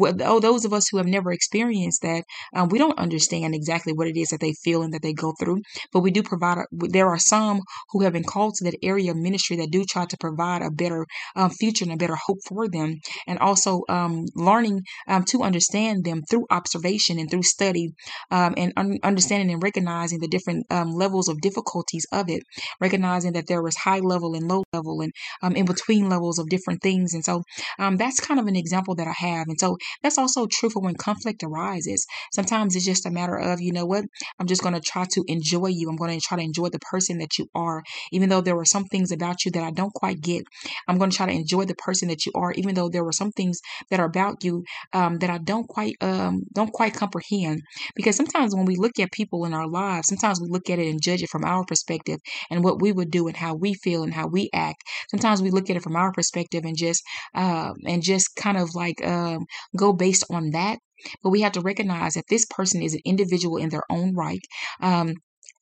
oh, 0.00 0.40
those 0.40 0.64
of 0.64 0.72
us 0.72 0.88
who 0.88 0.96
have 0.98 1.06
never 1.06 1.32
experienced 1.32 2.02
that, 2.02 2.24
um, 2.54 2.68
we 2.68 2.78
don't 2.78 2.98
understand 2.98 3.54
exactly 3.54 3.92
what 3.92 4.08
it 4.08 4.16
is 4.16 4.28
that 4.28 4.40
they 4.40 4.54
feel 4.64 4.82
and 4.82 4.92
that 4.94 5.02
they 5.02 5.12
go 5.12 5.32
through. 5.38 5.62
But 5.92 6.00
we 6.00 6.10
do 6.10 6.22
provide, 6.22 6.58
there 6.72 7.08
are 7.08 7.18
some 7.18 7.60
who 7.90 8.02
have 8.02 8.12
been 8.12 8.24
called 8.24 8.54
to 8.54 8.64
that 8.64 8.78
area 8.82 9.10
of 9.10 9.16
ministry 9.16 9.56
that 9.56 9.70
do 9.70 9.84
try 9.84 10.06
to 10.06 10.16
provide 10.18 10.62
a 10.62 10.70
better 10.70 11.06
um, 11.36 11.50
future 11.50 11.84
and 11.84 11.92
a 11.92 11.96
better 11.96 12.16
hope 12.16 12.38
for 12.46 12.68
them. 12.68 13.00
And 13.26 13.38
also 13.38 13.82
um, 13.88 14.24
learning 14.34 14.82
um, 15.08 15.24
to 15.24 15.42
understand 15.42 16.04
them 16.04 16.22
through 16.28 16.46
observation 16.50 17.18
and 17.18 17.30
through 17.30 17.42
study 17.42 17.90
um, 18.30 18.54
and 18.56 18.72
un- 18.76 18.98
understanding 19.02 19.52
and 19.52 19.62
recognizing 19.62 20.20
the 20.20 20.28
different 20.28 20.66
um, 20.70 20.90
levels 20.92 21.28
of 21.28 21.40
difficulties 21.40 22.06
of 22.12 22.28
it, 22.28 22.42
recognizing 22.80 23.32
that 23.32 23.46
there 23.46 23.66
is 23.66 23.76
high 23.76 24.00
level 24.00 24.34
and 24.34 24.48
low 24.48 24.64
level 24.72 25.00
and 25.00 25.12
in 25.56 25.66
between 25.66 26.08
levels 26.08 26.38
of 26.38 26.48
different 26.48 26.80
things. 26.82 27.14
And 27.14 27.24
so 27.24 27.42
that's 27.78 28.20
kind 28.20 28.40
of 28.40 28.46
an 28.46 28.56
example 28.56 28.94
that 28.94 29.06
I 29.06 29.12
have. 29.12 29.48
And 29.48 29.58
so 29.58 29.76
that's 30.02 30.18
also 30.18 30.46
true 30.50 30.70
for 30.70 30.82
when 30.82 30.94
conflict 30.94 31.42
arises. 31.42 32.06
Sometimes 32.32 32.76
it's 32.76 32.84
just 32.84 33.06
a 33.06 33.10
matter 33.10 33.36
of, 33.36 33.60
you 33.60 33.72
know 33.72 33.86
what, 33.86 34.04
I'm 34.38 34.46
just 34.46 34.62
going 34.62 34.74
to 34.74 34.80
try 34.80 35.04
to 35.12 35.24
enjoy 35.28 35.68
you. 35.68 35.88
I'm 35.88 35.96
going 35.96 36.18
to 36.18 36.24
try 36.24 36.36
to 36.36 36.44
enjoy 36.44 36.68
the 36.68 36.78
person 36.78 37.18
that 37.18 37.38
you 37.38 37.48
are, 37.54 37.82
even 38.12 38.28
though 38.28 38.40
there 38.40 38.56
were 38.56 38.64
some 38.64 38.84
things 38.84 39.12
about 39.12 39.44
you 39.44 39.50
that 39.52 39.62
I 39.62 39.70
don't 39.70 39.92
quite 39.92 40.20
get. 40.20 40.44
I'm 40.88 40.98
going 40.98 41.10
to 41.10 41.16
try 41.16 41.26
to 41.26 41.32
enjoy 41.32 41.64
the 41.64 41.74
person 41.74 42.08
that 42.08 42.26
you 42.26 42.32
are, 42.34 42.52
even 42.52 42.74
though 42.74 42.88
there 42.88 43.04
were 43.04 43.12
some 43.12 43.32
things 43.32 43.60
that 43.90 44.00
are 44.00 44.06
about 44.06 44.44
you 44.44 44.64
um, 44.92 45.18
that 45.18 45.30
I 45.30 45.38
don't 45.38 45.68
quite 45.68 45.96
um, 46.00 46.42
don't 46.52 46.72
quite 46.72 46.94
comprehend. 46.94 47.62
Because 47.94 48.16
sometimes 48.16 48.54
when 48.54 48.64
we 48.64 48.76
look 48.76 48.98
at 48.98 49.12
people 49.12 49.44
in 49.44 49.54
our 49.54 49.68
lives, 49.68 50.08
sometimes 50.08 50.40
we 50.40 50.48
look 50.48 50.68
at 50.70 50.78
it 50.78 50.88
and 50.88 51.02
judge 51.02 51.22
it 51.22 51.30
from 51.30 51.44
our 51.44 51.64
perspective 51.64 52.18
and 52.50 52.64
what 52.64 52.80
we 52.80 52.92
would 52.92 53.10
do 53.10 53.28
and 53.28 53.36
how 53.36 53.54
we 53.54 53.74
feel 53.74 54.02
and 54.02 54.14
how 54.14 54.26
we 54.26 54.50
act. 54.54 54.82
Sometimes 55.10 55.42
we 55.42 55.50
look 55.50 55.70
at 55.70 55.76
it 55.76 55.82
from 55.82 55.96
our 55.96 56.12
perspective 56.12 56.64
and 56.64 56.76
just 56.76 57.02
uh, 57.34 57.72
and 57.86 58.02
just 58.02 58.34
kind 58.36 58.56
of 58.56 58.74
like 58.74 59.04
um, 59.04 59.46
go 59.76 59.92
based 59.92 60.24
on 60.30 60.50
that. 60.50 60.78
But 61.22 61.30
we 61.30 61.40
have 61.40 61.52
to 61.52 61.60
recognize 61.60 62.14
that 62.14 62.28
this 62.28 62.46
person 62.46 62.82
is 62.82 62.94
an 62.94 63.00
individual 63.04 63.56
in 63.56 63.70
their 63.70 63.82
own 63.90 64.14
right. 64.14 64.40
Um, 64.80 65.14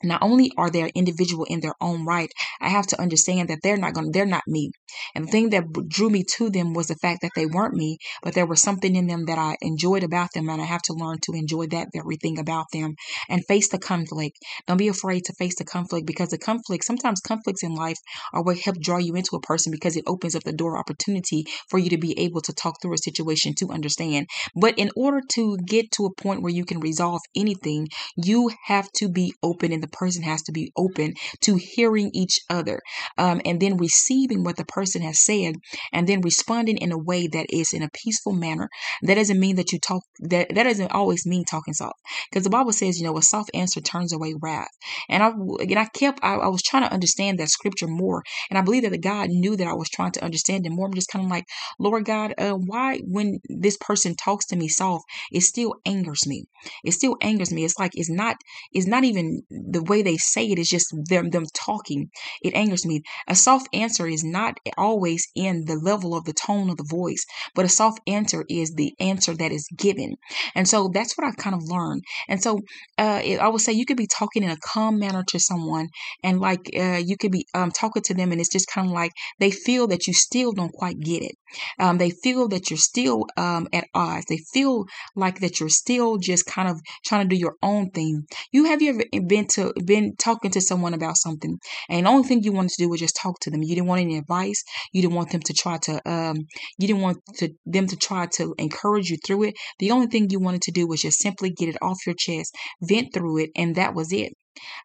not 0.03 0.23
only 0.23 0.51
are 0.57 0.71
they 0.71 0.83
an 0.83 0.91
individual 0.95 1.45
in 1.45 1.61
their 1.61 1.75
own 1.81 2.05
right, 2.07 2.31
I 2.61 2.69
have 2.71 2.87
to 2.89 3.01
understand 3.01 3.49
that 3.49 3.59
they're 3.63 3.77
not 3.77 3.95
going 3.95 4.13
they're 4.13 4.27
not 4.27 4.43
me. 4.47 4.71
And 5.15 5.27
the 5.27 5.31
thing 5.31 5.51
that 5.51 5.65
drew 5.89 6.11
me 6.11 6.25
to 6.37 6.51
them 6.51 6.73
was 6.73 6.87
the 6.87 6.97
fact 6.97 7.23
that 7.23 7.33
they 7.37 7.47
weren't 7.47 7.75
me, 7.75 7.99
but 8.23 8.35
there 8.35 8.47
was 8.47 8.63
something 8.63 8.97
in 8.97 9.07
them 9.07 9.27
that 9.27 9.39
I 9.39 9.57
enjoyed 9.61 10.03
about 10.03 10.31
them. 10.35 10.49
And 10.49 10.61
I 10.61 10.65
have 10.65 10.83
to 10.83 10.95
learn 10.95 11.19
to 11.23 11.33
enjoy 11.33 11.67
that 11.67 11.89
very 11.93 12.17
thing 12.17 12.39
about 12.39 12.67
them 12.73 12.95
and 13.29 13.45
face 13.47 13.69
the 13.69 13.79
conflict. 13.79 14.39
Don't 14.67 14.77
be 14.77 14.89
afraid 14.89 15.25
to 15.27 15.35
face 15.35 15.57
the 15.57 15.65
conflict 15.65 16.07
because 16.07 16.31
the 16.31 16.39
conflict, 16.39 16.85
sometimes 16.85 17.21
conflicts 17.21 17.63
in 17.63 17.75
life 17.75 17.99
are 18.33 18.43
what 18.43 18.59
help 18.59 18.81
draw 18.81 18.99
you 18.99 19.15
into 19.15 19.37
a 19.37 19.41
person 19.41 19.71
because 19.71 19.97
it 19.97 20.05
opens 20.07 20.35
up 20.35 20.45
the 20.45 20.53
door 20.53 20.79
opportunity 20.79 21.45
for 21.69 21.79
you 21.79 21.91
to 21.91 21.99
be 21.99 22.19
able 22.19 22.41
to 22.41 22.53
talk 22.53 22.81
through 22.81 22.95
a 22.95 22.99
situation 22.99 23.55
to 23.59 23.71
understand. 23.71 24.29
But 24.55 24.79
in 24.79 24.91
order 24.97 25.21
to 25.35 25.59
get 25.59 25.91
to 25.93 26.07
a 26.07 26.15
point 26.15 26.43
where 26.43 26.53
you 26.53 26.65
can 26.65 26.81
resolve 26.81 27.21
anything, 27.37 27.89
you 28.17 28.51
have 28.67 28.91
to 28.93 29.09
be 29.09 29.35
open 29.43 29.73
the 29.81 29.89
person 29.89 30.23
has 30.23 30.43
to 30.43 30.53
be 30.53 30.73
open 30.77 31.15
to 31.43 31.57
hearing 31.57 32.11
each 32.15 32.41
other 32.49 32.81
um, 33.19 33.41
and 33.45 33.61
then 33.61 33.77
receiving 33.77 34.45
what 34.45 34.57
the 34.57 34.65
person 34.65 35.03
has 35.03 35.25
said 35.25 35.55
and 35.93 36.09
then 36.09 36.21
responding 36.21 36.77
in 36.79 36.93
a 36.93 36.99
way 36.99 37.27
that 37.27 37.47
is 37.51 37.73
in 37.73 37.83
a 37.83 37.91
peaceful 37.93 38.33
manner. 38.33 38.69
That 39.03 39.15
doesn't 39.15 39.41
mean 39.41 39.57
that 39.57 39.73
you 39.73 39.79
talk, 39.79 40.03
that, 40.21 40.55
that 40.55 40.65
doesn't 40.65 40.93
always 40.93 41.27
mean 41.27 41.45
talking 41.45 41.75
soft 41.75 41.99
because 42.31 42.45
the 42.45 42.51
Bible 42.51 42.73
says, 42.73 42.99
you 42.99 43.07
know, 43.07 43.17
a 43.17 43.23
soft 43.23 43.51
answer 43.55 43.81
turns 43.81 44.13
away 44.13 44.35
wrath. 44.41 44.71
And 45.09 45.23
I, 45.23 45.29
and 45.29 45.79
I 45.79 45.87
kept, 45.87 46.21
I, 46.23 46.35
I 46.35 46.49
was 46.49 46.63
trying 46.63 46.85
to 46.85 46.93
understand 46.93 47.39
that 47.39 47.49
scripture 47.49 47.89
more. 47.89 48.23
And 48.51 48.59
I 48.59 48.63
believe 48.63 48.83
that 48.83 48.91
the 48.91 48.99
God 48.99 49.31
knew 49.31 49.57
that 49.57 49.67
I 49.67 49.75
was 49.75 49.89
trying 49.89 50.13
to 50.13 50.25
understand 50.25 50.67
it 50.67 50.71
more. 50.71 50.87
I'm 50.87 50.95
just 50.95 51.11
kind 51.11 51.25
of 51.25 51.31
like, 51.31 51.45
Lord 51.79 52.05
God, 52.05 52.35
uh, 52.39 52.53
why 52.53 53.01
when 53.05 53.41
this 53.49 53.77
person 53.79 54.15
talks 54.17 54.47
to 54.47 54.57
me 54.57 54.69
soft, 54.69 55.05
it 55.33 55.43
still 55.43 55.75
angers 55.87 56.27
me. 56.27 56.45
It 56.85 56.93
still 56.93 57.17
angers 57.21 57.53
me. 57.53 57.65
It's 57.65 57.79
like, 57.79 57.93
it's 57.95 58.11
not, 58.11 58.37
it's 58.73 58.87
not 58.87 59.05
even 59.05 59.43
the 59.71 59.83
way 59.83 60.03
they 60.03 60.17
say 60.17 60.47
it 60.47 60.59
is 60.59 60.69
just 60.69 60.95
them 61.09 61.31
them 61.31 61.47
talking. 61.55 62.11
It 62.43 62.55
angers 62.55 62.87
me. 62.87 63.03
A 63.29 63.35
soft 63.35 63.69
answer 63.73 64.07
is 64.07 64.25
not 64.25 64.59
always 64.77 65.27
in 65.35 65.65
the 65.67 65.77
level 65.77 66.15
of 66.15 66.25
the 66.25 66.33
tone 66.33 66.71
of 66.71 66.77
the 66.77 66.87
voice, 66.89 67.25
but 67.55 67.65
a 67.65 67.69
soft 67.69 68.01
answer 68.07 68.45
is 68.49 68.73
the 68.75 68.93
answer 69.01 69.35
that 69.35 69.53
is 69.53 69.67
given. 69.77 70.17
And 70.55 70.69
so 70.69 70.91
that's 70.93 71.17
what 71.17 71.27
I've 71.27 71.37
kind 71.37 71.55
of 71.55 71.63
learned. 71.65 72.03
And 72.29 72.43
so 72.43 72.61
uh, 72.99 73.21
I 73.41 73.49
would 73.49 73.61
say 73.61 73.73
you 73.73 73.87
could 73.87 73.97
be 73.97 74.07
talking 74.07 74.43
in 74.43 74.51
a 74.51 74.57
calm 74.73 74.99
manner 74.99 75.25
to 75.29 75.39
someone, 75.39 75.89
and 76.23 76.41
like 76.41 76.71
uh, 76.77 77.01
you 77.05 77.17
could 77.17 77.33
be 77.33 77.47
um, 77.55 77.71
talking 77.71 78.03
to 78.03 78.15
them, 78.15 78.33
and 78.33 78.41
it's 78.41 78.53
just 78.53 78.69
kind 78.69 78.87
of 78.87 78.93
like 78.93 79.13
they 79.39 79.51
feel 79.51 79.87
that 79.89 80.07
you 80.07 80.15
still 80.15 80.53
don't 80.53 80.73
quite 80.73 80.99
get 81.01 81.23
it. 81.23 81.37
Um, 81.79 81.99
they 81.99 82.11
feel 82.11 82.49
that 82.49 82.71
you're 82.71 82.79
still 82.79 83.27
um, 83.37 83.69
at 83.73 83.87
odds. 83.95 84.27
They 84.27 84.39
feel 84.53 84.85
like 85.17 85.41
that 85.41 85.61
you're 85.61 85.69
still 85.69 86.19
just 86.19 86.47
kind 86.47 86.69
of 86.69 86.81
trying 87.05 87.29
to 87.29 87.35
do 87.35 87.41
your 87.41 87.57
own 87.63 87.91
thing. 87.91 88.27
You 88.53 88.65
have 88.65 88.83
you 88.83 88.91
ever 88.91 89.27
been 89.27 89.47
to 89.51 89.73
been 89.85 90.15
talking 90.17 90.51
to 90.53 90.61
someone 90.61 90.95
about 90.95 91.17
something, 91.17 91.59
and 91.89 92.07
the 92.07 92.11
only 92.11 92.27
thing 92.27 92.43
you 92.43 92.53
wanted 92.53 92.71
to 92.73 92.83
do 92.85 92.89
was 92.89 93.01
just 93.01 93.17
talk 93.17 93.39
to 93.41 93.51
them. 93.51 93.63
You 93.63 93.75
didn't 93.75 93.89
want 93.89 94.01
any 94.01 94.19
advice. 94.19 94.63
You 94.93 95.03
didn't 95.03 95.15
want 95.15 95.31
them 95.31 95.43
to 95.43 95.53
try 95.53 95.79
to. 95.79 96.11
Um, 96.11 96.37
you 96.79 96.87
didn't 96.87 97.03
want 97.03 97.19
to 97.39 97.51
them 97.67 97.87
to 97.89 97.97
try 97.97 98.27
to 98.39 98.55
encourage 98.59 99.11
you 99.11 99.19
through 99.25 99.45
it. 99.45 99.55
The 99.79 99.91
only 99.91 100.07
thing 100.07 100.31
you 100.31 100.41
wanted 100.41 100.63
to 100.63 100.73
do 100.73 100.87
was 100.87 101.03
just 101.03 101.21
simply 101.21 101.51
get 101.51 101.69
it 101.69 101.77
off 101.83 102.07
your 102.07 102.15
chest, 102.17 102.55
vent 102.83 103.13
through 103.13 103.39
it, 103.39 103.51
and 103.57 103.75
that 103.77 103.95
was 103.95 104.13
it. 104.13 104.33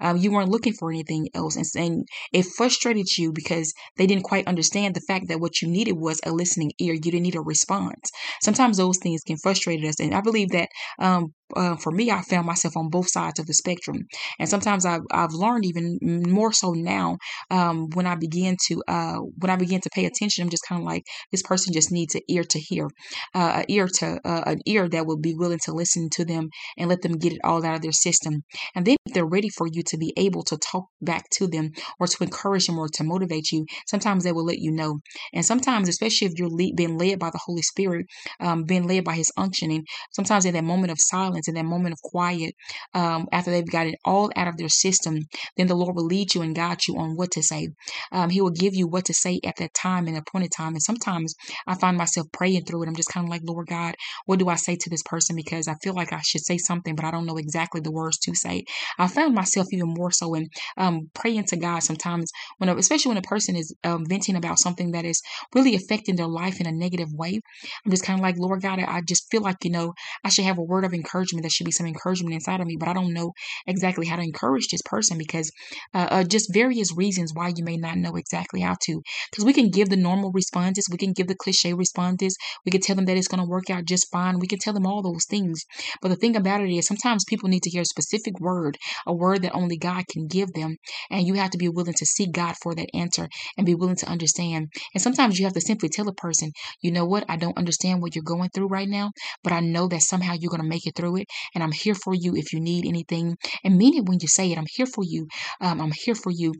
Um, 0.01 0.17
you 0.17 0.31
weren't 0.31 0.49
looking 0.49 0.73
for 0.73 0.91
anything 0.91 1.29
else. 1.33 1.55
And, 1.55 1.65
and 1.75 2.07
it 2.33 2.45
frustrated 2.45 3.07
you 3.17 3.31
because 3.31 3.73
they 3.97 4.07
didn't 4.07 4.23
quite 4.23 4.47
understand 4.47 4.95
the 4.95 5.01
fact 5.01 5.27
that 5.29 5.39
what 5.39 5.61
you 5.61 5.67
needed 5.67 5.93
was 5.93 6.19
a 6.25 6.31
listening 6.31 6.71
ear. 6.79 6.93
You 6.93 6.99
didn't 6.99 7.23
need 7.23 7.35
a 7.35 7.41
response. 7.41 8.09
Sometimes 8.41 8.77
those 8.77 8.97
things 8.97 9.21
can 9.25 9.37
frustrate 9.37 9.83
us. 9.83 9.99
And 9.99 10.13
I 10.13 10.21
believe 10.21 10.49
that 10.49 10.69
um, 10.99 11.33
uh, 11.55 11.75
for 11.75 11.91
me, 11.91 12.11
I 12.11 12.21
found 12.21 12.47
myself 12.47 12.75
on 12.75 12.89
both 12.89 13.09
sides 13.09 13.39
of 13.39 13.45
the 13.45 13.53
spectrum. 13.53 14.07
And 14.39 14.49
sometimes 14.49 14.85
I've, 14.85 15.03
I've 15.11 15.31
learned 15.31 15.65
even 15.65 15.99
more 16.01 16.51
so 16.51 16.71
now 16.71 17.17
um, 17.51 17.89
when 17.93 18.07
I 18.07 18.15
begin 18.15 18.57
to 18.67 18.83
uh, 18.87 19.17
when 19.37 19.49
I 19.49 19.55
begin 19.55 19.81
to 19.81 19.89
pay 19.93 20.05
attention, 20.05 20.43
I'm 20.43 20.49
just 20.49 20.65
kind 20.67 20.81
of 20.81 20.85
like 20.85 21.03
this 21.31 21.43
person 21.43 21.73
just 21.73 21.91
needs 21.91 22.15
an 22.15 22.21
ear 22.29 22.43
to 22.43 22.59
hear, 22.59 22.87
uh, 23.33 23.61
an 23.61 23.65
ear 23.69 23.87
to 23.99 24.19
uh, 24.25 24.43
an 24.45 24.59
ear 24.65 24.89
that 24.89 25.05
will 25.05 25.19
be 25.19 25.35
willing 25.35 25.59
to 25.65 25.73
listen 25.73 26.09
to 26.13 26.25
them 26.25 26.49
and 26.77 26.89
let 26.89 27.01
them 27.01 27.17
get 27.17 27.33
it 27.33 27.41
all 27.43 27.65
out 27.65 27.75
of 27.75 27.81
their 27.81 27.91
system. 27.91 28.43
And 28.75 28.85
then 28.85 28.97
if 29.05 29.13
they're 29.13 29.25
ready 29.25 29.49
for 29.55 29.67
you 29.67 29.83
to 29.83 29.97
be 29.97 30.13
able 30.17 30.43
to 30.43 30.57
talk 30.57 30.85
back 31.01 31.29
to 31.31 31.47
them 31.47 31.71
or 31.99 32.07
to 32.07 32.23
encourage 32.23 32.67
them 32.67 32.79
or 32.79 32.87
to 32.89 33.03
motivate 33.03 33.51
you, 33.51 33.65
sometimes 33.87 34.23
they 34.23 34.31
will 34.31 34.45
let 34.45 34.59
you 34.59 34.71
know. 34.71 34.99
And 35.33 35.45
sometimes, 35.45 35.89
especially 35.89 36.27
if 36.27 36.33
you're 36.37 36.49
lead, 36.49 36.75
being 36.75 36.97
led 36.97 37.19
by 37.19 37.29
the 37.29 37.41
Holy 37.45 37.61
Spirit, 37.61 38.05
um, 38.39 38.63
being 38.63 38.87
led 38.87 39.03
by 39.03 39.13
His 39.15 39.31
unctioning, 39.37 39.83
sometimes 40.11 40.45
in 40.45 40.53
that 40.53 40.63
moment 40.63 40.91
of 40.91 40.97
silence, 40.99 41.47
in 41.47 41.55
that 41.55 41.65
moment 41.65 41.93
of 41.93 41.99
quiet, 42.01 42.53
um, 42.93 43.27
after 43.31 43.51
they've 43.51 43.69
got 43.69 43.87
it 43.87 43.95
all 44.05 44.31
out 44.35 44.47
of 44.47 44.57
their 44.57 44.69
system, 44.69 45.19
then 45.57 45.67
the 45.67 45.75
Lord 45.75 45.95
will 45.95 46.05
lead 46.05 46.33
you 46.33 46.41
and 46.41 46.55
guide 46.55 46.79
you 46.87 46.97
on 46.97 47.15
what 47.15 47.31
to 47.31 47.43
say. 47.43 47.69
Um, 48.11 48.29
he 48.29 48.41
will 48.41 48.51
give 48.51 48.75
you 48.75 48.87
what 48.87 49.05
to 49.05 49.13
say 49.13 49.39
at 49.43 49.55
that 49.57 49.73
time 49.73 50.07
and 50.07 50.17
appointed 50.17 50.51
time. 50.51 50.73
And 50.73 50.81
sometimes 50.81 51.33
I 51.67 51.75
find 51.75 51.97
myself 51.97 52.27
praying 52.31 52.65
through 52.65 52.83
it. 52.83 52.87
I'm 52.87 52.95
just 52.95 53.09
kind 53.09 53.25
of 53.25 53.29
like, 53.29 53.41
Lord 53.43 53.67
God, 53.67 53.95
what 54.25 54.39
do 54.39 54.49
I 54.49 54.55
say 54.55 54.75
to 54.75 54.89
this 54.89 55.03
person? 55.03 55.35
Because 55.35 55.67
I 55.67 55.75
feel 55.83 55.93
like 55.93 56.13
I 56.13 56.21
should 56.21 56.45
say 56.45 56.57
something, 56.57 56.95
but 56.95 57.05
I 57.05 57.11
don't 57.11 57.25
know 57.25 57.37
exactly 57.37 57.81
the 57.81 57.91
words 57.91 58.17
to 58.19 58.35
say. 58.35 58.65
I 58.97 59.07
found 59.07 59.33
myself 59.35 59.44
even 59.71 59.93
more 59.93 60.11
so 60.11 60.33
and 60.33 60.47
um, 60.77 61.09
praying 61.13 61.45
to 61.45 61.57
God 61.57 61.79
sometimes, 61.79 62.31
when 62.57 62.69
especially 62.69 63.09
when 63.09 63.17
a 63.17 63.21
person 63.21 63.55
is 63.55 63.73
um, 63.83 64.05
venting 64.07 64.35
about 64.35 64.59
something 64.59 64.91
that 64.91 65.05
is 65.05 65.21
really 65.53 65.75
affecting 65.75 66.15
their 66.15 66.27
life 66.27 66.59
in 66.59 66.67
a 66.67 66.71
negative 66.71 67.09
way. 67.13 67.39
I'm 67.85 67.91
just 67.91 68.03
kind 68.03 68.19
of 68.19 68.23
like, 68.23 68.37
Lord 68.37 68.61
God, 68.61 68.79
I 68.79 69.01
just 69.01 69.29
feel 69.31 69.41
like, 69.41 69.57
you 69.63 69.71
know, 69.71 69.93
I 70.23 70.29
should 70.29 70.45
have 70.45 70.57
a 70.57 70.63
word 70.63 70.85
of 70.85 70.93
encouragement. 70.93 71.43
There 71.43 71.49
should 71.49 71.65
be 71.65 71.71
some 71.71 71.87
encouragement 71.87 72.33
inside 72.33 72.61
of 72.61 72.67
me, 72.67 72.77
but 72.79 72.89
I 72.89 72.93
don't 72.93 73.13
know 73.13 73.33
exactly 73.67 74.07
how 74.07 74.15
to 74.15 74.21
encourage 74.21 74.67
this 74.67 74.81
person 74.83 75.17
because 75.17 75.51
uh, 75.93 76.07
uh, 76.11 76.23
just 76.23 76.53
various 76.53 76.95
reasons 76.95 77.31
why 77.33 77.53
you 77.55 77.63
may 77.63 77.77
not 77.77 77.97
know 77.97 78.15
exactly 78.15 78.61
how 78.61 78.75
to. 78.83 79.01
Because 79.31 79.45
we 79.45 79.53
can 79.53 79.69
give 79.69 79.89
the 79.89 79.97
normal 79.97 80.31
responses, 80.31 80.87
we 80.91 80.97
can 80.97 81.13
give 81.13 81.27
the 81.27 81.35
cliche 81.35 81.73
responses, 81.73 82.37
we 82.65 82.71
can 82.71 82.81
tell 82.81 82.95
them 82.95 83.05
that 83.05 83.17
it's 83.17 83.27
going 83.27 83.43
to 83.43 83.49
work 83.49 83.69
out 83.69 83.85
just 83.85 84.11
fine, 84.11 84.39
we 84.39 84.47
can 84.47 84.59
tell 84.59 84.73
them 84.73 84.85
all 84.85 85.01
those 85.01 85.25
things. 85.25 85.63
But 86.01 86.09
the 86.09 86.15
thing 86.15 86.35
about 86.35 86.61
it 86.61 86.71
is, 86.71 86.87
sometimes 86.87 87.25
people 87.25 87.49
need 87.49 87.63
to 87.63 87.69
hear 87.69 87.81
a 87.81 87.85
specific 87.85 88.39
word, 88.39 88.77
a 89.05 89.13
word 89.13 89.34
that 89.39 89.53
only 89.53 89.77
God 89.77 90.05
can 90.07 90.27
give 90.27 90.53
them. 90.53 90.77
And 91.09 91.25
you 91.25 91.35
have 91.35 91.51
to 91.51 91.57
be 91.57 91.69
willing 91.69 91.93
to 91.93 92.05
seek 92.05 92.31
God 92.31 92.55
for 92.61 92.75
that 92.75 92.89
answer 92.93 93.27
and 93.57 93.65
be 93.65 93.75
willing 93.75 93.95
to 93.97 94.07
understand. 94.07 94.71
And 94.93 95.01
sometimes 95.01 95.39
you 95.39 95.45
have 95.45 95.53
to 95.53 95.61
simply 95.61 95.89
tell 95.89 96.07
a 96.07 96.13
person, 96.13 96.51
you 96.81 96.91
know 96.91 97.05
what, 97.05 97.25
I 97.29 97.37
don't 97.37 97.57
understand 97.57 98.01
what 98.01 98.15
you're 98.15 98.23
going 98.23 98.49
through 98.49 98.67
right 98.67 98.87
now, 98.87 99.11
but 99.43 99.53
I 99.53 99.59
know 99.59 99.87
that 99.87 100.01
somehow 100.01 100.33
you're 100.33 100.51
going 100.51 100.61
to 100.61 100.67
make 100.67 100.87
it 100.87 100.95
through 100.95 101.17
it. 101.17 101.27
And 101.53 101.63
I'm 101.63 101.71
here 101.71 101.95
for 101.95 102.13
you 102.13 102.35
if 102.35 102.53
you 102.53 102.59
need 102.59 102.85
anything. 102.85 103.37
And 103.63 103.77
mean 103.77 103.95
it 103.95 104.05
when 104.05 104.19
you 104.21 104.27
say 104.27 104.51
it. 104.51 104.57
I'm 104.57 104.67
here 104.69 104.87
for 104.87 105.03
you. 105.03 105.27
Um, 105.61 105.81
I'm 105.81 105.91
here 105.91 106.15
for 106.15 106.31
you 106.31 106.53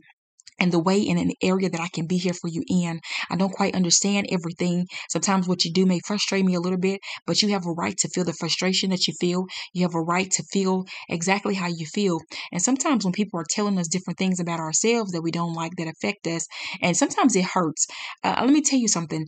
and 0.58 0.72
the 0.72 0.82
way 0.82 0.98
in 0.98 1.18
an 1.18 1.32
area 1.42 1.68
that 1.68 1.80
I 1.80 1.88
can 1.88 2.06
be 2.06 2.16
here 2.16 2.34
for 2.34 2.48
you 2.48 2.62
in. 2.68 3.00
I 3.30 3.36
don't 3.36 3.52
quite 3.52 3.74
understand 3.74 4.28
everything. 4.30 4.86
Sometimes 5.10 5.46
what 5.46 5.64
you 5.64 5.72
do 5.72 5.86
may 5.86 6.00
frustrate 6.06 6.44
me 6.44 6.54
a 6.54 6.60
little 6.60 6.78
bit, 6.78 7.00
but 7.26 7.42
you 7.42 7.48
have 7.50 7.66
a 7.66 7.72
right 7.72 7.96
to 7.98 8.08
feel 8.08 8.24
the 8.24 8.32
frustration 8.32 8.90
that 8.90 9.06
you 9.06 9.14
feel. 9.20 9.46
You 9.72 9.82
have 9.82 9.94
a 9.94 10.00
right 10.00 10.30
to 10.30 10.42
feel 10.52 10.84
exactly 11.08 11.54
how 11.54 11.68
you 11.68 11.86
feel. 11.86 12.20
And 12.52 12.62
sometimes 12.62 13.04
when 13.04 13.12
people 13.12 13.40
are 13.40 13.46
telling 13.48 13.78
us 13.78 13.88
different 13.88 14.18
things 14.18 14.40
about 14.40 14.60
ourselves 14.60 15.12
that 15.12 15.22
we 15.22 15.30
don't 15.30 15.54
like 15.54 15.72
that 15.76 15.88
affect 15.88 16.26
us, 16.26 16.46
and 16.80 16.96
sometimes 16.96 17.36
it 17.36 17.44
hurts. 17.44 17.86
Uh, 18.24 18.36
let 18.40 18.50
me 18.50 18.62
tell 18.62 18.78
you 18.78 18.88
something. 18.88 19.26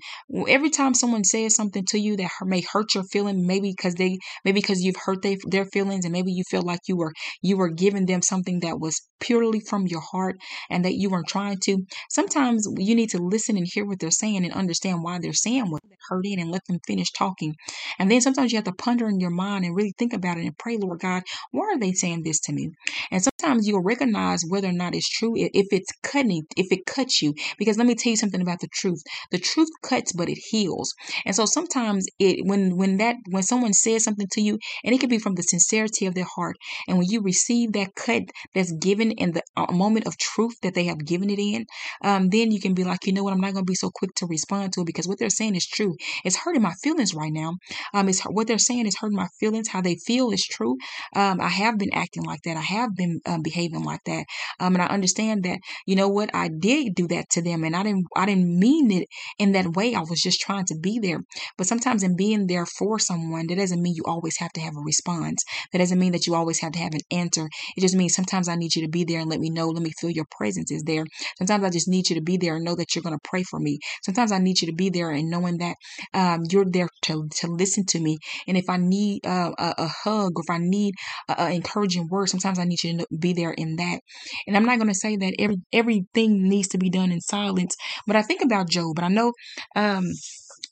Every 0.49 0.71
time 0.71 0.95
someone 0.95 1.25
says 1.25 1.55
something 1.55 1.85
to 1.89 1.99
you 1.99 2.17
that 2.17 2.31
may 2.43 2.63
hurt 2.73 2.95
your 2.95 3.05
feeling, 3.05 3.47
maybe 3.47 3.73
because 3.77 3.95
they, 3.95 4.19
maybe 4.45 4.61
because 4.61 4.83
you've 4.83 4.97
hurt 4.97 5.23
they, 5.23 5.39
their 5.47 5.67
feelings, 5.67 6.05
and 6.05 6.13
maybe 6.13 6.33
you 6.33 6.45
feel 6.51 6.63
like 6.63 6.81
you 6.89 6.97
were 6.97 7.13
you 7.43 7.57
were 7.57 7.69
giving 7.69 8.07
them 8.07 8.23
something 8.23 8.61
that 8.61 8.81
was 8.81 9.01
purely 9.21 9.61
from 9.61 9.87
your 9.87 10.01
heart, 10.01 10.37
and 10.71 10.85
that 10.85 10.95
you 10.95 11.11
were 11.11 11.18
trying 11.27 11.59
to. 11.65 11.85
Sometimes 12.11 12.69
you 12.79 12.95
need 12.95 13.11
to 13.11 13.19
listen 13.19 13.57
and 13.57 13.67
hear 13.71 13.85
what 13.87 13.99
they're 13.99 14.11
saying 14.11 14.45
and 14.45 14.55
understand 14.55 15.03
why 15.03 15.19
they're 15.19 15.33
saying 15.33 15.71
what 15.71 15.83
they're 15.89 15.99
hurting 16.09 16.41
and 16.41 16.51
let 16.51 16.65
them 16.67 16.79
finish 16.87 17.11
talking. 17.13 17.55
And 17.99 18.11
then 18.11 18.21
sometimes 18.21 18.53
you 18.53 18.57
have 18.57 18.65
to 18.65 18.73
ponder 18.73 19.09
in 19.09 19.21
your 19.21 19.31
mind 19.31 19.65
and 19.65 19.75
really 19.77 19.95
think 19.99 20.13
about 20.13 20.39
it 20.39 20.45
and 20.45 20.57
pray, 20.59 20.77
Lord 20.77 21.01
God, 21.01 21.23
why 21.51 21.67
are 21.67 21.79
they 21.79 21.93
saying 21.93 22.23
this 22.23 22.41
to 22.41 22.53
me? 22.53 22.71
And 23.11 23.23
sometimes 23.23 23.67
you'll 23.67 23.83
recognize 23.83 24.45
whether 24.49 24.69
or 24.69 24.73
not 24.73 24.95
it's 24.95 25.09
true 25.09 25.35
if 25.37 25.67
it's 25.71 25.93
cutting, 26.03 26.45
if 26.57 26.73
it 26.73 26.87
cuts 26.87 27.23
you. 27.23 27.35
Because 27.59 27.79
let 27.79 27.87
me 27.87 27.95
tell 27.95 28.11
you 28.11 28.17
something 28.17 28.41
about 28.41 28.61
the 28.61 28.69
truth. 28.73 29.03
The 29.31 29.39
truth 29.39 29.69
cuts, 29.83 30.13
but 30.13 30.29
it 30.29 30.39
heals. 30.51 30.95
And 31.25 31.35
so 31.35 31.47
sometimes 31.47 32.07
it 32.19 32.45
when 32.45 32.77
when 32.77 32.99
that 32.99 33.17
when 33.31 33.43
someone 33.43 33.73
says 33.73 34.05
something 34.05 34.29
to 34.33 34.41
you, 34.41 34.59
and 34.85 34.95
it 34.95 34.99
could 34.99 35.11
be 35.11 35.19
from 35.19 35.35
the 35.35 35.43
sincerity 35.43 36.07
of 36.07 36.15
their 36.15 36.25
heart, 36.37 36.57
and 36.87 36.99
when 36.99 37.09
you 37.09 37.21
receive 37.21 37.73
that 37.73 37.95
cut 37.95 38.23
that's 38.55 38.73
given 38.73 39.13
in 39.13 39.33
the 39.33 39.43
uh, 39.57 39.73
moment 39.73 40.07
of 40.07 40.17
truth 40.19 40.57
that 40.63 40.75
they 40.75 40.85
have 40.85 41.05
giving 41.09 41.31
it 41.31 41.39
in, 41.39 41.67
um, 42.05 42.29
then 42.29 42.53
you 42.53 42.61
can 42.61 42.75
be 42.75 42.85
like, 42.85 43.07
you 43.07 43.13
know 43.13 43.25
what, 43.25 43.33
I'm 43.33 43.41
not 43.41 43.53
going 43.55 43.65
to 43.65 43.71
be 43.71 43.75
so 43.75 43.91
quick 43.93 44.15
to 44.17 44.27
respond 44.27 44.73
to 44.75 44.83
it 44.83 44.87
because 44.87 45.09
what 45.09 45.19
they're 45.19 45.31
saying 45.31 45.57
is 45.57 45.67
true. 45.67 45.97
It's 46.25 46.37
hurting 46.37 46.63
my 46.63 46.75
feelings 46.83 47.15
right 47.15 47.33
now. 47.33 47.55
Um, 47.95 48.09
it's 48.09 48.23
what 48.23 48.47
they're 48.47 48.59
saying 48.59 48.87
is 48.87 48.97
hurting 48.99 49.17
my 49.17 49.29
feelings. 49.41 49.69
How 49.69 49.81
they 49.81 49.97
feel 49.97 50.31
is 50.31 50.45
true. 50.45 50.77
Um, 51.15 51.41
I 51.41 51.49
have 51.49 51.79
been 51.79 51.93
acting 51.93 52.25
like 52.25 52.43
that. 52.43 52.57
I 52.57 52.61
have 52.61 52.95
been 52.95 53.21
um, 53.27 53.43
behaving 53.43 53.85
like 53.85 54.05
that. 54.07 54.27
Um, 54.61 54.75
and 54.75 54.83
I 54.83 54.87
understand 54.87 55.45
that. 55.45 55.59
You 55.87 55.97
know 55.97 56.09
what? 56.09 56.31
I 56.35 56.49
did 56.49 56.95
do 56.95 57.09
that 57.09 57.31
to 57.31 57.43
them, 57.43 57.65
and 57.65 57.75
I 57.75 57.83
didn't. 57.83 58.07
I 58.17 58.27
didn't 58.27 58.59
mean 58.59 58.91
it 58.91 59.09
in 59.39 59.53
that 59.53 59.75
way. 59.75 59.95
I 59.95 60.01
was 60.01 60.21
just 60.21 60.41
trying 60.41 60.67
to 60.67 60.77
be 60.79 60.99
there. 60.99 61.21
But 61.57 61.67
sometimes 61.67 62.03
in 62.03 62.17
being 62.17 62.47
there 62.47 62.67
for 62.67 62.99
someone, 62.99 63.47
that 63.47 63.57
doesn't 63.57 63.83
mean 63.83 63.95
you 63.95 64.05
always 64.07 64.39
have 64.39 64.53
to 64.53 64.61
have 64.61 64.77
a 64.77 64.81
response. 64.81 65.45
That 65.73 65.79
doesn't 65.79 65.99
mean 65.99 66.13
that 66.13 66.27
you 66.27 66.35
always 66.35 66.61
have 66.61 66.73
to 66.73 66.79
have 66.79 66.95
an 66.95 67.01
answer. 67.11 67.49
It 67.77 67.81
just 67.81 67.95
means 67.97 68.15
sometimes 68.15 68.49
I 68.49 68.57
need 68.57 68.75
you 68.75 68.83
to 68.83 68.89
be 68.89 69.05
there 69.05 69.21
and 69.21 69.31
let 69.31 69.41
me 69.41 69.51
know. 69.51 69.69
Let 69.69 69.83
me 69.83 69.93
feel 70.01 70.11
your 70.11 70.27
presence 70.31 70.71
is 70.71 70.83
there. 70.83 70.98
Sometimes 71.39 71.65
I 71.65 71.71
just 71.71 71.89
need 71.89 72.09
you 72.09 72.17
to 72.17 72.23
be 72.23 72.37
there 72.37 72.57
and 72.57 72.65
know 72.65 72.77
that 72.77 72.95
you're 72.95 73.03
going 73.03 73.17
to 73.17 73.29
pray 73.29 73.43
for 73.43 73.59
me. 73.59 73.79
Sometimes 74.05 74.33
I 74.33 74.39
need 74.39 74.61
you 74.61 74.69
to 74.69 74.75
be 74.75 74.91
there 74.91 75.11
and 75.11 75.31
knowing 75.31 75.59
that 75.59 75.77
um, 76.15 76.45
you're 76.51 76.65
there 76.65 76.89
to, 77.03 77.29
to 77.41 77.47
listen 77.47 77.85
to 77.87 78.01
me. 78.01 78.19
And 78.47 78.57
if 78.57 78.69
I 78.69 78.77
need 78.77 79.27
uh, 79.27 79.53
a, 79.59 79.75
a, 79.79 79.89
hug 80.05 80.33
or 80.37 80.43
if 80.43 80.51
I 80.51 80.59
need 80.59 80.95
an 81.29 81.53
encouraging 81.53 82.09
word, 82.09 82.29
sometimes 82.29 82.59
I 82.59 82.65
need 82.65 82.83
you 82.83 82.99
to 82.99 83.07
be 83.17 83.33
there 83.33 83.53
in 83.53 83.77
that. 83.77 84.01
And 84.47 84.57
I'm 84.57 84.65
not 84.65 84.79
going 84.79 84.89
to 84.89 84.95
say 84.95 85.17
that 85.17 85.35
every 85.39 85.57
everything 85.73 86.49
needs 86.49 86.69
to 86.69 86.79
be 86.79 86.91
done 86.91 87.13
in 87.13 87.21
silence, 87.21 87.75
but 88.07 88.17
I 88.17 88.23
think 88.23 88.43
about 88.43 88.69
Job, 88.69 88.95
but 88.95 89.05
I 89.05 89.09
know 89.09 89.33
um, 89.77 90.05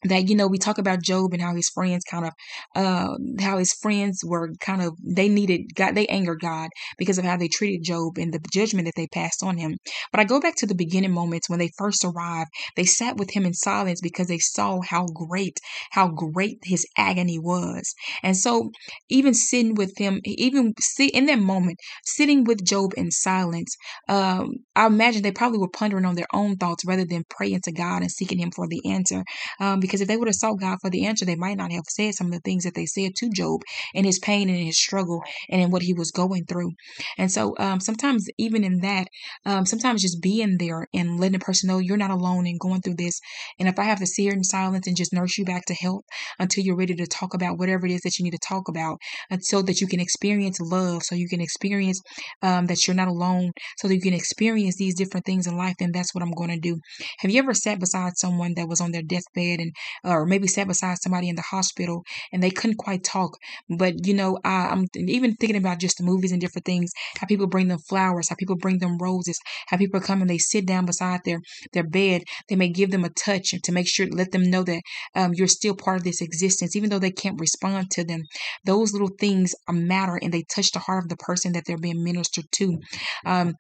that 0.07 0.29
you 0.29 0.35
know 0.35 0.47
we 0.47 0.59
talk 0.59 0.79
about 0.79 1.03
Job 1.03 1.33
and 1.33 1.43
how 1.43 1.55
his 1.55 1.69
friends 1.69 2.05
kind 2.05 2.27
of 2.27 2.33
uh 2.75 3.17
how 3.41 3.59
his 3.59 3.73
friends 3.73 4.23
were 4.25 4.53
kind 4.61 4.83
of 4.83 4.95
they 5.05 5.29
needed 5.29 5.75
god 5.75 5.95
they 5.95 6.07
angered 6.07 6.41
god 6.41 6.71
because 6.99 7.19
of 7.19 7.25
how 7.25 7.37
they 7.37 7.49
treated 7.49 7.85
Job 7.85 8.19
and 8.19 8.33
the 8.33 8.41
judgment 8.53 8.87
that 8.87 8.95
they 8.97 9.07
passed 9.09 9.43
on 9.43 9.57
him. 9.57 9.77
But 10.13 10.21
i 10.21 10.25
go 10.25 10.41
back 10.41 10.57
to 10.57 10.67
the 10.67 10.75
beginning 10.75 11.13
moments 11.13 11.49
when 11.49 11.59
they 11.59 11.71
first 11.79 12.05
arrived. 12.05 12.51
They 12.77 12.85
sat 12.85 13.17
with 13.17 13.31
him 13.33 13.45
in 13.45 13.55
silence 13.55 14.01
because 14.01 14.29
they 14.29 14.39
saw 14.39 14.81
how 14.81 15.07
great 15.07 15.59
how 15.91 16.09
great 16.09 16.59
his 16.65 16.87
agony 16.97 17.39
was. 17.39 17.95
And 18.23 18.37
so 18.37 18.71
even 19.09 19.35
sitting 19.35 19.75
with 19.75 19.97
him 19.99 20.21
even 20.25 20.75
see 20.81 21.09
in 21.09 21.27
that 21.27 21.39
moment 21.39 21.79
sitting 22.05 22.45
with 22.45 22.65
Job 22.65 22.93
in 22.97 23.11
silence 23.11 23.77
um 24.09 24.51
i 24.75 24.87
imagine 24.87 25.23
they 25.23 25.33
probably 25.33 25.59
were 25.59 25.69
pondering 25.69 26.05
on 26.05 26.15
their 26.15 26.27
own 26.33 26.57
thoughts 26.57 26.85
rather 26.85 27.05
than 27.05 27.25
praying 27.31 27.61
to 27.63 27.73
god 27.73 28.03
and 28.03 28.11
seeking 28.11 28.39
him 28.39 28.51
for 28.55 28.67
the 28.69 28.81
answer 28.91 29.23
um, 29.61 29.81
because 29.81 29.96
if 30.01 30.09
they 30.09 30.17
would 30.17 30.29
have 30.29 30.35
sought 30.35 30.61
God 30.61 30.79
for 30.81 30.91
the 30.91 31.07
answer, 31.07 31.25
they 31.25 31.37
might 31.37 31.57
not 31.57 31.73
have 31.73 31.85
said 31.89 32.15
some 32.15 32.29
of 32.29 32.33
the 32.33 32.41
things 32.41 32.65
that 32.65 32.75
they 32.75 32.87
said 32.87 33.15
to 33.17 33.31
Job 33.31 33.63
and 33.95 34.07
his 34.07 34.19
pain 34.19 34.49
and 34.49 34.59
his 34.59 34.79
struggle 34.79 35.23
and 35.49 35.61
in 35.61 35.71
what 35.71 35.83
he 35.83 35.95
was 35.95 36.11
going 36.11 36.45
through. 36.45 36.73
And 37.19 37.31
so 37.31 37.55
um, 37.59 37.81
sometimes, 37.81 38.27
even 38.39 38.65
in 38.65 38.79
that, 38.81 39.09
um, 39.45 39.67
sometimes 39.67 40.03
just 40.03 40.23
being 40.23 40.57
there 40.59 40.87
and 40.95 41.19
letting 41.21 41.37
a 41.37 41.45
person 41.45 41.69
know 41.69 41.79
you're 41.79 41.97
not 41.97 42.11
alone 42.11 42.47
and 42.47 42.61
going 42.61 42.81
through 42.81 42.97
this. 42.97 43.21
And 43.59 43.69
if 43.69 43.79
I 43.79 43.85
have 43.85 43.99
to 43.99 44.07
sit 44.07 44.23
here 44.23 44.33
in 44.33 44.45
silence 44.45 44.87
and 44.87 44.97
just 44.97 45.13
nurse 45.13 45.39
you 45.39 45.45
back 45.45 45.65
to 45.67 45.75
health 45.75 46.05
until 46.39 46.65
you're 46.65 46.77
ready 46.77 46.95
to 46.95 47.07
talk 47.07 47.35
about 47.35 47.59
whatever 47.59 47.87
it 47.87 47.93
is 47.93 48.03
that 48.03 48.19
you 48.19 48.25
need 48.25 48.33
to 48.33 48.39
talk 48.39 48.69
about, 48.69 48.99
so 49.41 49.63
that 49.63 49.81
you 49.81 49.87
can 49.87 50.01
experience 50.01 50.61
love, 50.61 51.03
so 51.03 51.15
you 51.15 51.29
can 51.29 51.41
experience 51.41 52.01
um, 52.43 52.67
that 52.67 52.87
you're 52.87 52.97
not 52.97 53.09
alone, 53.09 53.53
so 53.79 53.89
that 53.89 53.95
you 53.95 54.01
can 54.01 54.15
experience 54.15 54.77
these 54.77 54.95
different 54.95 55.27
things 55.27 55.47
in 55.47 55.57
life, 55.57 55.75
then 55.79 55.93
that's 55.93 56.15
what 56.15 56.23
I'm 56.23 56.33
going 56.33 56.51
to 56.51 56.59
do. 56.59 56.79
Have 57.19 57.31
you 57.31 57.39
ever 57.39 57.55
sat 57.55 57.81
beside 57.81 58.17
someone 58.17 58.55
that 58.57 58.69
was 58.69 58.81
on 58.81 58.93
their 58.93 59.03
deathbed 59.03 59.61
and 59.61 59.73
or 60.05 60.27
maybe 60.27 60.47
sat 60.47 60.69
beside 60.69 60.99
somebody 60.99 61.29
in 61.29 61.37
the 61.37 61.43
hospital 61.43 62.05
and 62.33 62.43
they 62.43 62.51
couldn't 62.51 62.77
quite 62.77 63.05
talk. 63.05 63.37
But 63.69 64.07
you 64.07 64.15
know, 64.15 64.39
I, 64.45 64.69
I'm 64.69 64.87
even 64.95 65.35
thinking 65.35 65.57
about 65.57 65.81
just 65.81 65.99
the 65.99 66.05
movies 66.05 66.33
and 66.33 66.41
different 66.41 66.65
things. 66.65 66.93
How 67.19 67.27
people 67.27 67.47
bring 67.47 67.69
them 67.69 67.79
flowers, 67.79 68.29
how 68.29 68.37
people 68.37 68.57
bring 68.57 68.79
them 68.79 68.99
roses, 68.99 69.39
how 69.69 69.77
people 69.77 70.01
come 70.01 70.21
and 70.21 70.31
they 70.31 70.39
sit 70.39 70.67
down 70.67 70.87
beside 70.87 71.21
their 71.25 71.41
their 71.73 71.85
bed. 71.85 72.23
They 72.49 72.57
may 72.57 72.69
give 72.69 72.91
them 72.91 73.05
a 73.05 73.11
touch 73.11 73.55
to 73.63 73.73
make 73.73 73.89
sure, 73.89 74.07
let 74.07 74.33
them 74.33 74.51
know 74.51 74.63
that 74.65 74.83
um, 75.15 75.33
you're 75.35 75.47
still 75.47 75.75
part 75.75 75.99
of 75.99 76.05
this 76.05 76.21
existence, 76.21 76.77
even 76.77 76.91
though 76.91 76.99
they 76.99 77.11
can't 77.11 77.41
respond 77.41 77.91
to 77.93 78.05
them. 78.05 78.23
Those 78.65 78.93
little 78.93 79.11
things 79.19 79.55
matter 79.71 80.19
and 80.21 80.33
they 80.33 80.43
touch 80.43 80.73
the 80.73 80.79
heart 80.81 81.05
of 81.05 81.09
the 81.09 81.17
person 81.17 81.53
that 81.53 81.65
they're 81.67 81.79
being 81.79 82.03
ministered 82.03 82.47
to. 82.53 82.79
Um, 83.25 83.55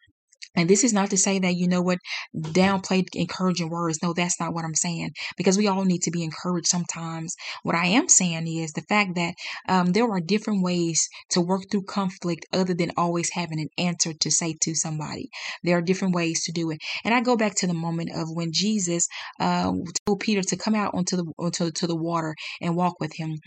and 0.57 0.69
this 0.69 0.83
is 0.83 0.93
not 0.93 1.11
to 1.11 1.17
say 1.17 1.39
that, 1.39 1.57
you 1.57 1.69
know 1.69 1.83
what, 1.83 1.99
downplay 2.35 3.05
encouraging 3.15 3.69
words. 3.69 3.99
No, 4.03 4.13
that's 4.13 4.41
not 4.41 4.55
what 4.55 4.65
I'm 4.65 4.75
saying 4.75 5.11
because 5.37 5.59
we 5.59 5.69
all 5.69 5.85
need 5.85 6.03
to 6.03 6.11
be 6.11 6.25
encouraged 6.25 6.67
sometimes. 6.67 7.37
What 7.63 7.75
I 7.75 7.87
am 7.87 8.09
saying 8.09 8.47
is 8.47 8.73
the 8.73 8.83
fact 8.83 9.15
that 9.17 9.35
um, 9.69 9.93
there 9.93 10.11
are 10.11 10.21
different 10.21 10.63
ways 10.63 11.09
to 11.31 11.41
work 11.41 11.63
through 11.71 11.85
conflict 11.85 12.47
other 12.53 12.75
than 12.75 12.93
always 12.97 13.31
having 13.31 13.61
an 13.61 13.69
answer 13.79 14.13
to 14.13 14.31
say 14.31 14.57
to 14.63 14.75
somebody. 14.75 15.29
There 15.63 15.77
are 15.77 15.83
different 15.83 16.15
ways 16.15 16.45
to 16.45 16.53
do 16.53 16.71
it. 16.71 16.79
And 17.05 17.15
I 17.15 17.21
go 17.21 17.37
back 17.37 17.55
to 17.57 17.67
the 17.67 17.75
moment 17.75 18.11
of 18.15 18.29
when 18.31 18.53
Jesus 18.53 19.07
uh, 19.41 19.73
told 20.07 20.21
Peter 20.21 20.43
to 20.43 20.57
come 20.57 20.75
out 20.75 20.95
onto 20.95 21.17
the, 21.17 21.33
onto 21.39 21.71
to 21.71 21.87
the 21.87 21.97
water 21.97 22.35
and 22.61 22.77
walk 22.77 23.01
with 23.01 23.15
him. 23.15 23.39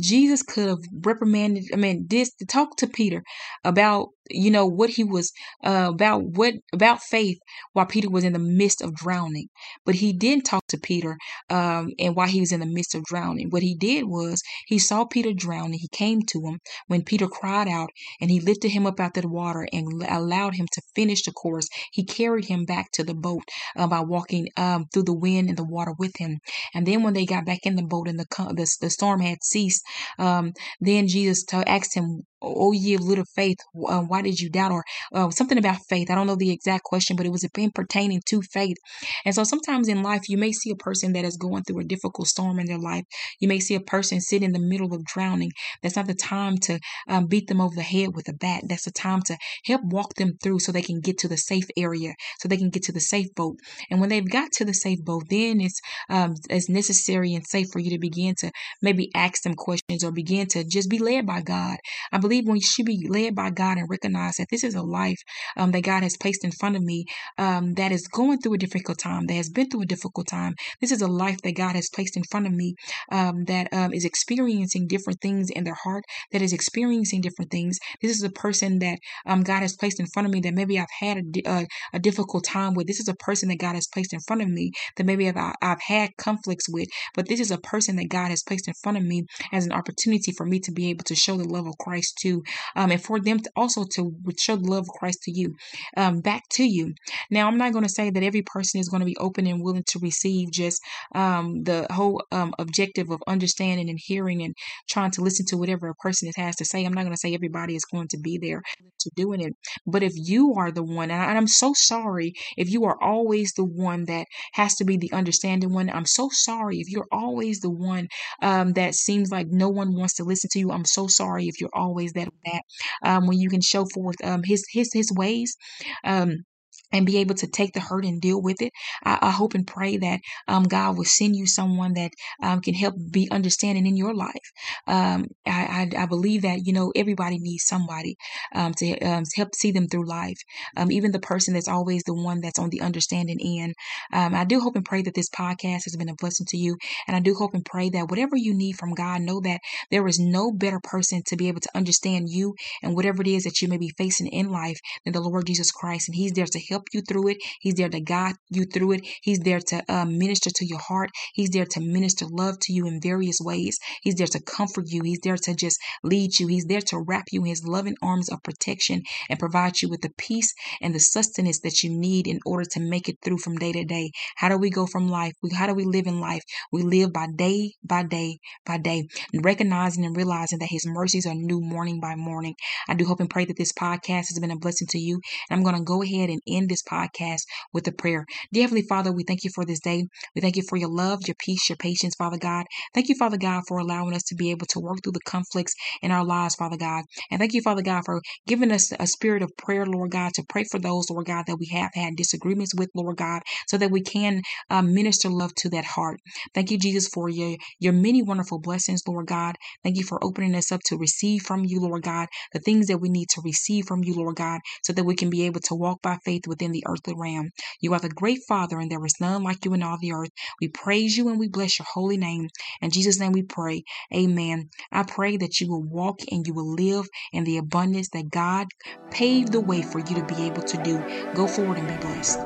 Jesus 0.00 0.42
could 0.42 0.68
have 0.68 0.78
reprimanded, 1.04 1.64
I 1.72 1.76
mean, 1.76 2.06
this 2.08 2.34
to 2.36 2.46
talk 2.46 2.76
to 2.76 2.86
Peter 2.86 3.22
about, 3.64 4.08
you 4.30 4.50
know, 4.50 4.66
what 4.66 4.90
he 4.90 5.04
was, 5.04 5.32
uh, 5.64 5.90
about 5.90 6.22
what, 6.24 6.54
about 6.72 7.02
faith 7.02 7.38
while 7.72 7.86
Peter 7.86 8.10
was 8.10 8.24
in 8.24 8.32
the 8.32 8.38
midst 8.38 8.82
of 8.82 8.94
drowning. 8.94 9.48
But 9.84 9.96
he 9.96 10.12
didn't 10.12 10.44
talk 10.44 10.66
to 10.68 10.78
Peter, 10.78 11.16
um, 11.50 11.90
and 11.98 12.14
while 12.14 12.28
he 12.28 12.40
was 12.40 12.52
in 12.52 12.60
the 12.60 12.66
midst 12.66 12.94
of 12.94 13.04
drowning. 13.04 13.48
What 13.50 13.62
he 13.62 13.74
did 13.74 14.04
was 14.04 14.42
he 14.66 14.78
saw 14.78 15.04
Peter 15.04 15.32
drowning. 15.32 15.78
He 15.78 15.88
came 15.88 16.22
to 16.22 16.40
him 16.40 16.60
when 16.86 17.04
Peter 17.04 17.26
cried 17.26 17.68
out 17.68 17.90
and 18.20 18.30
he 18.30 18.40
lifted 18.40 18.70
him 18.70 18.86
up 18.86 19.00
out 19.00 19.16
of 19.16 19.22
the 19.22 19.28
water 19.28 19.66
and 19.72 20.02
allowed 20.08 20.54
him 20.54 20.66
to 20.72 20.82
finish 20.94 21.22
the 21.22 21.32
course. 21.32 21.68
He 21.92 22.04
carried 22.04 22.46
him 22.46 22.64
back 22.64 22.90
to 22.92 23.04
the 23.04 23.14
boat 23.14 23.42
uh, 23.76 23.86
by 23.86 24.00
walking 24.00 24.48
um, 24.56 24.86
through 24.92 25.04
the 25.04 25.14
wind 25.14 25.48
and 25.48 25.58
the 25.58 25.64
water 25.64 25.94
with 25.98 26.16
him. 26.16 26.38
And 26.74 26.86
then 26.86 27.02
when 27.02 27.14
they 27.14 27.26
got 27.26 27.46
back 27.46 27.60
in 27.64 27.76
the 27.76 27.82
boat 27.82 28.08
and 28.08 28.18
the, 28.18 28.26
the, 28.54 28.76
the 28.80 28.90
storm 28.90 29.20
had 29.20 29.42
ceased, 29.42 29.82
um, 30.18 30.52
then 30.80 31.08
Jesus 31.08 31.44
asked 31.52 31.94
him, 31.94 32.22
oh 32.40 32.72
ye 32.72 32.94
of 32.94 33.02
little 33.02 33.24
faith 33.34 33.58
uh, 33.88 34.00
why 34.00 34.22
did 34.22 34.38
you 34.40 34.50
doubt 34.50 34.72
or 34.72 34.84
uh, 35.12 35.30
something 35.30 35.58
about 35.58 35.78
faith. 35.88 36.10
I 36.10 36.14
don't 36.14 36.26
know 36.26 36.36
the 36.36 36.50
exact 36.50 36.84
question 36.84 37.16
but 37.16 37.26
it 37.26 37.32
was 37.32 37.46
pertaining 37.74 38.22
to 38.26 38.42
faith. 38.42 38.76
And 39.24 39.34
so 39.34 39.44
sometimes 39.44 39.88
in 39.88 40.02
life 40.02 40.28
you 40.28 40.38
may 40.38 40.52
see 40.52 40.70
a 40.70 40.76
person 40.76 41.12
that 41.14 41.24
is 41.24 41.36
going 41.36 41.64
through 41.64 41.80
a 41.80 41.84
difficult 41.84 42.28
storm 42.28 42.58
in 42.58 42.66
their 42.66 42.78
life. 42.78 43.04
You 43.40 43.48
may 43.48 43.60
see 43.60 43.74
a 43.74 43.80
person 43.80 44.20
sit 44.20 44.42
in 44.42 44.52
the 44.52 44.58
middle 44.58 44.94
of 44.94 45.04
drowning. 45.04 45.52
That's 45.82 45.96
not 45.96 46.06
the 46.06 46.14
time 46.14 46.58
to 46.58 46.78
um, 47.08 47.26
beat 47.26 47.48
them 47.48 47.60
over 47.60 47.74
the 47.74 47.82
head 47.82 48.14
with 48.14 48.28
a 48.28 48.32
bat. 48.32 48.62
That's 48.68 48.84
the 48.84 48.90
time 48.90 49.22
to 49.22 49.36
help 49.64 49.82
walk 49.84 50.14
them 50.14 50.34
through 50.42 50.60
so 50.60 50.72
they 50.72 50.82
can 50.82 51.00
get 51.00 51.18
to 51.18 51.28
the 51.28 51.36
safe 51.36 51.66
area 51.76 52.14
so 52.38 52.48
they 52.48 52.56
can 52.56 52.70
get 52.70 52.84
to 52.84 52.92
the 52.92 53.00
safe 53.00 53.34
boat. 53.34 53.56
And 53.90 54.00
when 54.00 54.08
they've 54.08 54.28
got 54.28 54.52
to 54.52 54.64
the 54.64 54.74
safe 54.74 55.04
boat 55.04 55.24
then 55.30 55.60
it's 55.60 55.80
um, 56.08 56.34
it's 56.50 56.68
necessary 56.68 57.34
and 57.34 57.46
safe 57.46 57.68
for 57.72 57.78
you 57.78 57.90
to 57.90 57.98
begin 57.98 58.34
to 58.38 58.50
maybe 58.82 59.10
ask 59.14 59.42
them 59.42 59.54
questions 59.54 60.04
or 60.04 60.12
begin 60.12 60.46
to 60.48 60.64
just 60.64 60.90
be 60.90 60.98
led 60.98 61.26
by 61.26 61.40
god. 61.40 61.78
I 62.12 62.18
believe 62.18 62.27
when 62.28 62.56
you 62.56 62.62
should 62.62 62.86
be 62.86 63.06
led 63.08 63.34
by 63.34 63.50
God 63.50 63.78
and 63.78 63.88
recognize 63.88 64.36
that 64.36 64.48
this 64.50 64.64
is 64.64 64.74
a 64.74 64.82
life 64.82 65.18
um, 65.56 65.70
that 65.72 65.82
God 65.82 66.02
has 66.02 66.16
placed 66.16 66.44
in 66.44 66.52
front 66.52 66.76
of 66.76 66.82
me 66.82 67.04
um, 67.38 67.74
that 67.74 67.92
is 67.92 68.06
going 68.08 68.38
through 68.38 68.54
a 68.54 68.58
difficult 68.58 68.98
time, 68.98 69.26
that 69.26 69.34
has 69.34 69.48
been 69.48 69.68
through 69.68 69.82
a 69.82 69.86
difficult 69.86 70.28
time. 70.28 70.54
This 70.80 70.92
is 70.92 71.02
a 71.02 71.08
life 71.08 71.40
that 71.42 71.56
God 71.56 71.74
has 71.74 71.88
placed 71.92 72.16
in 72.16 72.22
front 72.30 72.46
of 72.46 72.52
me 72.52 72.74
um, 73.10 73.44
that 73.44 73.72
um, 73.72 73.92
is 73.92 74.04
experiencing 74.04 74.86
different 74.86 75.20
things 75.20 75.50
in 75.50 75.64
their 75.64 75.74
heart, 75.74 76.04
that 76.32 76.42
is 76.42 76.52
experiencing 76.52 77.20
different 77.20 77.50
things. 77.50 77.78
This 78.02 78.16
is 78.16 78.22
a 78.22 78.30
person 78.30 78.78
that 78.80 78.98
um, 79.26 79.42
God 79.42 79.60
has 79.60 79.76
placed 79.76 80.00
in 80.00 80.06
front 80.06 80.26
of 80.26 80.32
me 80.32 80.40
that 80.40 80.54
maybe 80.54 80.78
I've 80.78 80.86
had 81.00 81.18
a, 81.18 81.50
a, 81.50 81.66
a, 81.94 81.98
difficult 81.98 82.44
time 82.44 82.74
with. 82.74 82.86
This 82.86 83.00
is 83.00 83.08
a 83.08 83.14
person 83.14 83.48
that 83.48 83.58
God 83.58 83.74
has 83.74 83.86
placed 83.86 84.12
in 84.12 84.20
front 84.20 84.42
of 84.42 84.48
me 84.48 84.72
that 84.96 85.06
maybe 85.06 85.28
I've, 85.28 85.54
I've 85.62 85.80
had 85.80 86.10
conflicts 86.16 86.68
with, 86.68 86.88
but 87.14 87.28
this 87.28 87.40
is 87.40 87.50
a 87.50 87.58
person 87.58 87.96
that 87.96 88.08
God 88.08 88.28
has 88.28 88.42
placed 88.42 88.68
in 88.68 88.74
front 88.82 88.98
of 88.98 89.04
me 89.04 89.24
as 89.52 89.66
an 89.66 89.72
opportunity 89.72 90.32
for 90.32 90.46
me 90.46 90.60
to 90.60 90.72
be 90.72 90.90
able 90.90 91.04
to 91.04 91.14
show 91.14 91.36
the 91.36 91.44
love 91.44 91.66
of 91.66 91.78
Christ 91.78 92.17
to, 92.22 92.42
um, 92.76 92.90
and 92.90 93.02
for 93.02 93.20
them 93.20 93.40
to 93.40 93.50
also 93.56 93.84
to 93.94 94.12
show 94.38 94.56
the 94.56 94.70
love 94.70 94.84
of 94.84 94.88
Christ 94.88 95.22
to 95.24 95.32
you, 95.32 95.54
um, 95.96 96.20
back 96.20 96.42
to 96.52 96.64
you. 96.64 96.94
Now, 97.30 97.46
I'm 97.46 97.58
not 97.58 97.72
going 97.72 97.84
to 97.84 97.90
say 97.90 98.10
that 98.10 98.22
every 98.22 98.42
person 98.42 98.80
is 98.80 98.88
going 98.88 99.00
to 99.00 99.06
be 99.06 99.16
open 99.18 99.46
and 99.46 99.62
willing 99.62 99.84
to 99.88 99.98
receive 100.00 100.50
just 100.50 100.80
um, 101.14 101.62
the 101.64 101.86
whole 101.90 102.22
um, 102.32 102.54
objective 102.58 103.10
of 103.10 103.22
understanding 103.26 103.88
and 103.88 103.98
hearing 104.02 104.42
and 104.42 104.54
trying 104.88 105.10
to 105.12 105.22
listen 105.22 105.46
to 105.46 105.56
whatever 105.56 105.88
a 105.88 105.94
person 105.94 106.30
has 106.36 106.56
to 106.56 106.64
say. 106.64 106.84
I'm 106.84 106.92
not 106.92 107.02
going 107.02 107.14
to 107.14 107.18
say 107.18 107.34
everybody 107.34 107.74
is 107.74 107.84
going 107.84 108.08
to 108.08 108.18
be 108.18 108.38
there 108.38 108.62
to 109.00 109.10
doing 109.16 109.40
it, 109.40 109.54
but 109.86 110.02
if 110.02 110.12
you 110.16 110.54
are 110.54 110.70
the 110.70 110.82
one, 110.82 111.10
and, 111.10 111.38
I'm 111.38 111.46
so 111.46 111.72
sorry 111.74 112.32
if 112.56 112.70
you 112.70 112.84
are 112.84 113.00
always 113.02 113.52
the 113.56 113.64
one 113.64 114.06
that 114.06 114.26
has 114.54 114.74
to 114.76 114.84
be 114.84 114.96
the 114.96 115.12
understanding 115.12 115.72
one. 115.72 115.88
I'm 115.90 116.06
so 116.06 116.28
sorry 116.32 116.78
if 116.78 116.90
you're 116.90 117.06
always 117.12 117.60
the 117.60 117.70
one 117.70 118.08
um, 118.42 118.72
that 118.72 118.94
seems 118.94 119.30
like 119.30 119.46
no 119.50 119.68
one 119.68 119.94
wants 119.94 120.14
to 120.14 120.24
listen 120.24 120.50
to 120.52 120.58
you. 120.58 120.70
I'm 120.72 120.84
so 120.84 121.06
sorry 121.06 121.46
if 121.46 121.60
you're 121.60 121.70
always 121.72 122.07
that 122.14 122.28
that 122.44 122.62
um, 123.04 123.26
when 123.26 123.38
you 123.38 123.48
can 123.48 123.60
show 123.60 123.84
forth 123.94 124.16
um, 124.24 124.42
his 124.44 124.64
his 124.72 124.90
his 124.92 125.12
ways. 125.12 125.56
Um, 126.04 126.44
and 126.92 127.06
be 127.06 127.18
able 127.18 127.34
to 127.36 127.46
take 127.46 127.72
the 127.72 127.80
hurt 127.80 128.04
and 128.04 128.20
deal 128.20 128.40
with 128.40 128.62
it. 128.62 128.72
I, 129.04 129.18
I 129.22 129.30
hope 129.30 129.54
and 129.54 129.66
pray 129.66 129.96
that 129.98 130.20
um, 130.46 130.64
God 130.64 130.96
will 130.96 131.04
send 131.04 131.36
you 131.36 131.46
someone 131.46 131.94
that 131.94 132.12
um, 132.42 132.60
can 132.60 132.74
help 132.74 132.94
be 133.10 133.28
understanding 133.30 133.86
in 133.86 133.96
your 133.96 134.14
life. 134.14 134.52
Um, 134.86 135.26
I, 135.46 135.88
I, 135.96 136.02
I, 136.02 136.06
believe 136.06 136.42
that 136.42 136.64
you 136.64 136.72
know 136.72 136.92
everybody 136.96 137.38
needs 137.38 137.64
somebody 137.64 138.16
um, 138.54 138.72
to, 138.74 138.98
um, 139.00 139.24
to, 139.24 139.30
help 139.36 139.54
see 139.54 139.70
them 139.70 139.88
through 139.88 140.08
life. 140.08 140.38
Um, 140.76 140.90
even 140.90 141.12
the 141.12 141.20
person 141.20 141.54
that's 141.54 141.68
always 141.68 142.02
the 142.04 142.14
one 142.14 142.40
that's 142.40 142.58
on 142.58 142.70
the 142.70 142.80
understanding 142.80 143.38
end. 143.40 143.74
I 144.12 144.44
do 144.44 144.60
hope 144.60 144.76
and 144.76 144.84
pray 144.84 145.02
that 145.02 145.14
this 145.14 145.28
podcast 145.30 145.84
has 145.84 145.96
been 145.96 146.08
a 146.08 146.14
blessing 146.14 146.46
to 146.50 146.56
you, 146.56 146.76
and 147.06 147.16
I 147.16 147.20
do 147.20 147.34
hope 147.34 147.54
and 147.54 147.64
pray 147.64 147.90
that 147.90 148.08
whatever 148.08 148.36
you 148.36 148.54
need 148.54 148.72
from 148.72 148.94
God, 148.94 149.20
know 149.22 149.40
that 149.40 149.60
there 149.90 150.06
is 150.06 150.18
no 150.18 150.52
better 150.52 150.80
person 150.82 151.22
to 151.26 151.36
be 151.36 151.48
able 151.48 151.60
to 151.60 151.76
understand 151.76 152.28
you 152.28 152.54
and 152.82 152.94
whatever 152.94 153.22
it 153.22 153.28
is 153.28 153.44
that 153.44 153.60
you 153.60 153.68
may 153.68 153.78
be 153.78 153.92
facing 153.96 154.28
in 154.28 154.48
life 154.48 154.78
than 155.04 155.12
the 155.12 155.20
Lord 155.20 155.46
Jesus 155.46 155.70
Christ, 155.70 156.08
and 156.08 156.16
He's 156.16 156.32
there 156.32 156.46
to 156.46 156.60
help 156.60 156.77
help 156.78 156.86
you 156.92 157.02
through 157.02 157.28
it. 157.28 157.38
He's 157.60 157.74
there 157.74 157.88
to 157.88 158.00
guide 158.00 158.36
you 158.50 158.64
through 158.64 158.92
it. 158.92 159.00
He's 159.22 159.40
there 159.40 159.60
to 159.60 159.82
uh, 159.88 160.04
minister 160.04 160.50
to 160.54 160.64
your 160.64 160.78
heart. 160.78 161.10
He's 161.34 161.50
there 161.50 161.66
to 161.66 161.80
minister 161.80 162.26
love 162.30 162.58
to 162.62 162.72
you 162.72 162.86
in 162.86 163.00
various 163.00 163.38
ways. 163.40 163.78
He's 164.02 164.14
there 164.14 164.26
to 164.28 164.40
comfort 164.40 164.84
you. 164.86 165.02
He's 165.02 165.20
there 165.22 165.36
to 165.36 165.54
just 165.54 165.78
lead 166.04 166.38
you. 166.38 166.46
He's 166.46 166.66
there 166.66 166.80
to 166.90 166.98
wrap 166.98 167.24
you 167.32 167.40
in 167.40 167.46
his 167.46 167.66
loving 167.66 167.96
arms 168.00 168.28
of 168.28 168.42
protection 168.42 169.02
and 169.28 169.38
provide 169.38 169.82
you 169.82 169.88
with 169.88 170.02
the 170.02 170.12
peace 170.16 170.54
and 170.80 170.94
the 170.94 171.00
sustenance 171.00 171.60
that 171.60 171.82
you 171.82 171.90
need 171.90 172.26
in 172.28 172.38
order 172.46 172.64
to 172.72 172.80
make 172.80 173.08
it 173.08 173.16
through 173.24 173.38
from 173.38 173.56
day 173.56 173.72
to 173.72 173.84
day. 173.84 174.12
How 174.36 174.48
do 174.48 174.56
we 174.56 174.70
go 174.70 174.86
from 174.86 175.08
life? 175.08 175.32
how 175.54 175.66
do 175.66 175.74
we 175.74 175.84
live 175.84 176.06
in 176.06 176.20
life? 176.20 176.42
We 176.72 176.82
live 176.82 177.12
by 177.12 177.26
day 177.34 177.72
by 177.82 178.04
day 178.04 178.38
by 178.64 178.78
day, 178.78 179.08
recognizing 179.34 180.04
and 180.04 180.16
realizing 180.16 180.58
that 180.60 180.68
his 180.70 180.86
mercies 180.86 181.26
are 181.26 181.34
new 181.34 181.60
morning 181.60 182.00
by 182.00 182.14
morning. 182.14 182.54
I 182.88 182.94
do 182.94 183.04
hope 183.04 183.20
and 183.20 183.30
pray 183.30 183.44
that 183.46 183.56
this 183.56 183.72
podcast 183.72 184.28
has 184.28 184.38
been 184.40 184.50
a 184.50 184.56
blessing 184.56 184.86
to 184.90 184.98
you. 184.98 185.20
And 185.48 185.58
I'm 185.58 185.64
going 185.64 185.76
to 185.76 185.82
go 185.82 186.02
ahead 186.02 186.30
and 186.30 186.40
end 186.46 186.67
this 186.68 186.82
podcast 186.84 187.42
with 187.72 187.88
a 187.88 187.92
prayer. 187.92 188.26
Dear 188.52 188.64
Heavenly 188.64 188.86
Father, 188.88 189.12
we 189.12 189.24
thank 189.24 189.44
you 189.44 189.50
for 189.54 189.66
this 189.66 189.80
day. 189.80 190.06
We 190.34 190.42
thank 190.42 190.56
you 190.56 190.64
for 190.68 190.76
your 190.76 190.90
love, 190.90 191.20
your 191.26 191.36
peace, 191.38 191.68
your 191.68 191.76
patience, 191.76 192.14
Father 192.16 192.38
God. 192.38 192.66
Thank 192.94 193.08
you, 193.08 193.16
Father 193.18 193.38
God, 193.38 193.64
for 193.68 193.78
allowing 193.78 194.14
us 194.14 194.24
to 194.24 194.36
be 194.36 194.50
able 194.50 194.66
to 194.68 194.80
work 194.80 194.98
through 195.02 195.12
the 195.12 195.20
conflicts 195.26 195.74
in 196.02 196.12
our 196.12 196.24
lives, 196.24 196.56
Father 196.56 196.78
God. 196.78 197.04
And 197.30 197.40
thank 197.40 197.54
you, 197.54 197.62
Father 197.62 197.82
God, 197.82 198.04
for 198.06 198.22
giving 198.46 198.72
us 198.72 198.92
a 198.98 199.06
spirit 199.06 199.42
of 199.42 199.52
prayer, 199.58 199.86
Lord 199.86 200.10
God, 200.12 200.32
to 200.34 200.44
pray 200.48 200.64
for 200.70 200.80
those, 200.80 201.10
Lord 201.10 201.26
God, 201.26 201.44
that 201.46 201.58
we 201.58 201.66
have 201.68 201.90
had 201.94 202.16
disagreements 202.16 202.74
with, 202.74 202.90
Lord 202.94 203.16
God, 203.16 203.42
so 203.68 203.78
that 203.78 203.90
we 203.90 204.02
can 204.02 204.42
um, 204.70 204.94
minister 204.94 205.28
love 205.28 205.54
to 205.56 205.70
that 205.70 205.84
heart. 205.84 206.20
Thank 206.54 206.70
you, 206.70 206.78
Jesus, 206.78 207.08
for 207.08 207.28
your, 207.28 207.56
your 207.80 207.92
many 207.92 208.22
wonderful 208.22 208.60
blessings, 208.60 209.02
Lord 209.06 209.26
God. 209.26 209.56
Thank 209.84 209.96
you 209.98 210.04
for 210.04 210.22
opening 210.24 210.54
us 210.54 210.72
up 210.72 210.80
to 210.86 210.96
receive 210.96 211.42
from 211.42 211.64
you, 211.64 211.80
Lord 211.80 212.02
God, 212.02 212.28
the 212.52 212.60
things 212.60 212.88
that 212.88 212.98
we 212.98 213.08
need 213.08 213.28
to 213.30 213.42
receive 213.44 213.86
from 213.86 214.04
you, 214.04 214.14
Lord 214.14 214.36
God, 214.36 214.60
so 214.84 214.92
that 214.92 215.04
we 215.04 215.14
can 215.16 215.30
be 215.30 215.46
able 215.46 215.60
to 215.62 215.74
walk 215.74 216.02
by 216.02 216.18
faith 216.24 216.42
with 216.48 216.57
within 216.58 216.72
the 216.72 216.84
earthly 216.86 217.14
realm. 217.16 217.50
You 217.80 217.94
are 217.94 218.00
the 218.00 218.08
great 218.08 218.40
Father, 218.48 218.78
and 218.78 218.90
there 218.90 219.04
is 219.04 219.20
none 219.20 219.42
like 219.42 219.64
you 219.64 219.74
in 219.74 219.82
all 219.82 219.98
the 220.00 220.12
earth. 220.12 220.30
We 220.60 220.68
praise 220.68 221.16
you 221.16 221.28
and 221.28 221.38
we 221.38 221.48
bless 221.48 221.78
your 221.78 221.86
holy 221.92 222.16
name. 222.16 222.48
In 222.82 222.90
Jesus' 222.90 223.20
name 223.20 223.32
we 223.32 223.42
pray. 223.42 223.84
Amen. 224.14 224.70
I 224.90 225.04
pray 225.04 225.36
that 225.36 225.60
you 225.60 225.68
will 225.68 225.82
walk 225.82 226.20
and 226.30 226.46
you 226.46 226.54
will 226.54 226.72
live 226.74 227.06
in 227.32 227.44
the 227.44 227.58
abundance 227.58 228.08
that 228.10 228.30
God 228.30 228.66
paved 229.10 229.52
the 229.52 229.60
way 229.60 229.82
for 229.82 230.00
you 230.00 230.16
to 230.16 230.24
be 230.24 230.46
able 230.46 230.62
to 230.62 230.82
do. 230.82 231.02
Go 231.34 231.46
forward 231.46 231.78
and 231.78 231.88
be 231.88 231.96
blessed. 231.96 232.40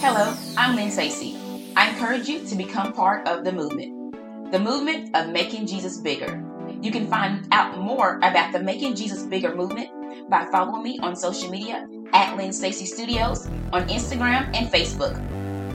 Hello, 0.00 0.36
I'm 0.56 0.76
Lynn 0.76 0.90
Stacy. 0.90 1.36
I 1.76 1.90
encourage 1.90 2.28
you 2.28 2.44
to 2.46 2.54
become 2.54 2.92
part 2.92 3.26
of 3.28 3.44
the 3.44 3.52
movement, 3.52 4.52
the 4.52 4.58
movement 4.58 5.16
of 5.16 5.30
making 5.30 5.66
Jesus 5.66 5.98
bigger. 5.98 6.47
You 6.80 6.92
can 6.92 7.08
find 7.08 7.44
out 7.50 7.76
more 7.78 8.18
about 8.18 8.52
the 8.52 8.60
Making 8.60 8.94
Jesus 8.94 9.24
Bigger 9.24 9.52
movement 9.54 9.88
by 10.30 10.46
following 10.52 10.84
me 10.84 11.00
on 11.02 11.16
social 11.16 11.50
media 11.50 11.88
at 12.12 12.36
Lynn 12.36 12.52
Stacy 12.52 12.84
Studios 12.86 13.48
on 13.72 13.88
Instagram 13.88 14.54
and 14.54 14.70
Facebook. 14.70 15.16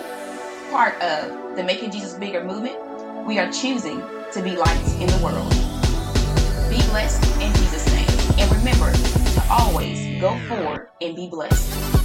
part 0.69 1.01
of 1.01 1.55
the 1.55 1.63
Making 1.63 1.89
Jesus 1.89 2.13
Bigger 2.13 2.43
movement, 2.43 2.77
we 3.25 3.39
are 3.39 3.51
choosing 3.51 4.03
to 4.31 4.43
be 4.43 4.55
lights 4.55 4.93
in 4.93 5.07
the 5.07 5.17
world. 5.23 5.72
Be 6.73 6.81
blessed 6.87 7.23
in 7.39 7.53
Jesus' 7.53 7.85
name. 7.93 8.39
And 8.39 8.51
remember 8.51 8.91
to 8.91 9.43
always 9.47 10.19
go 10.19 10.35
forward 10.49 10.89
and 11.01 11.15
be 11.15 11.27
blessed. 11.29 12.02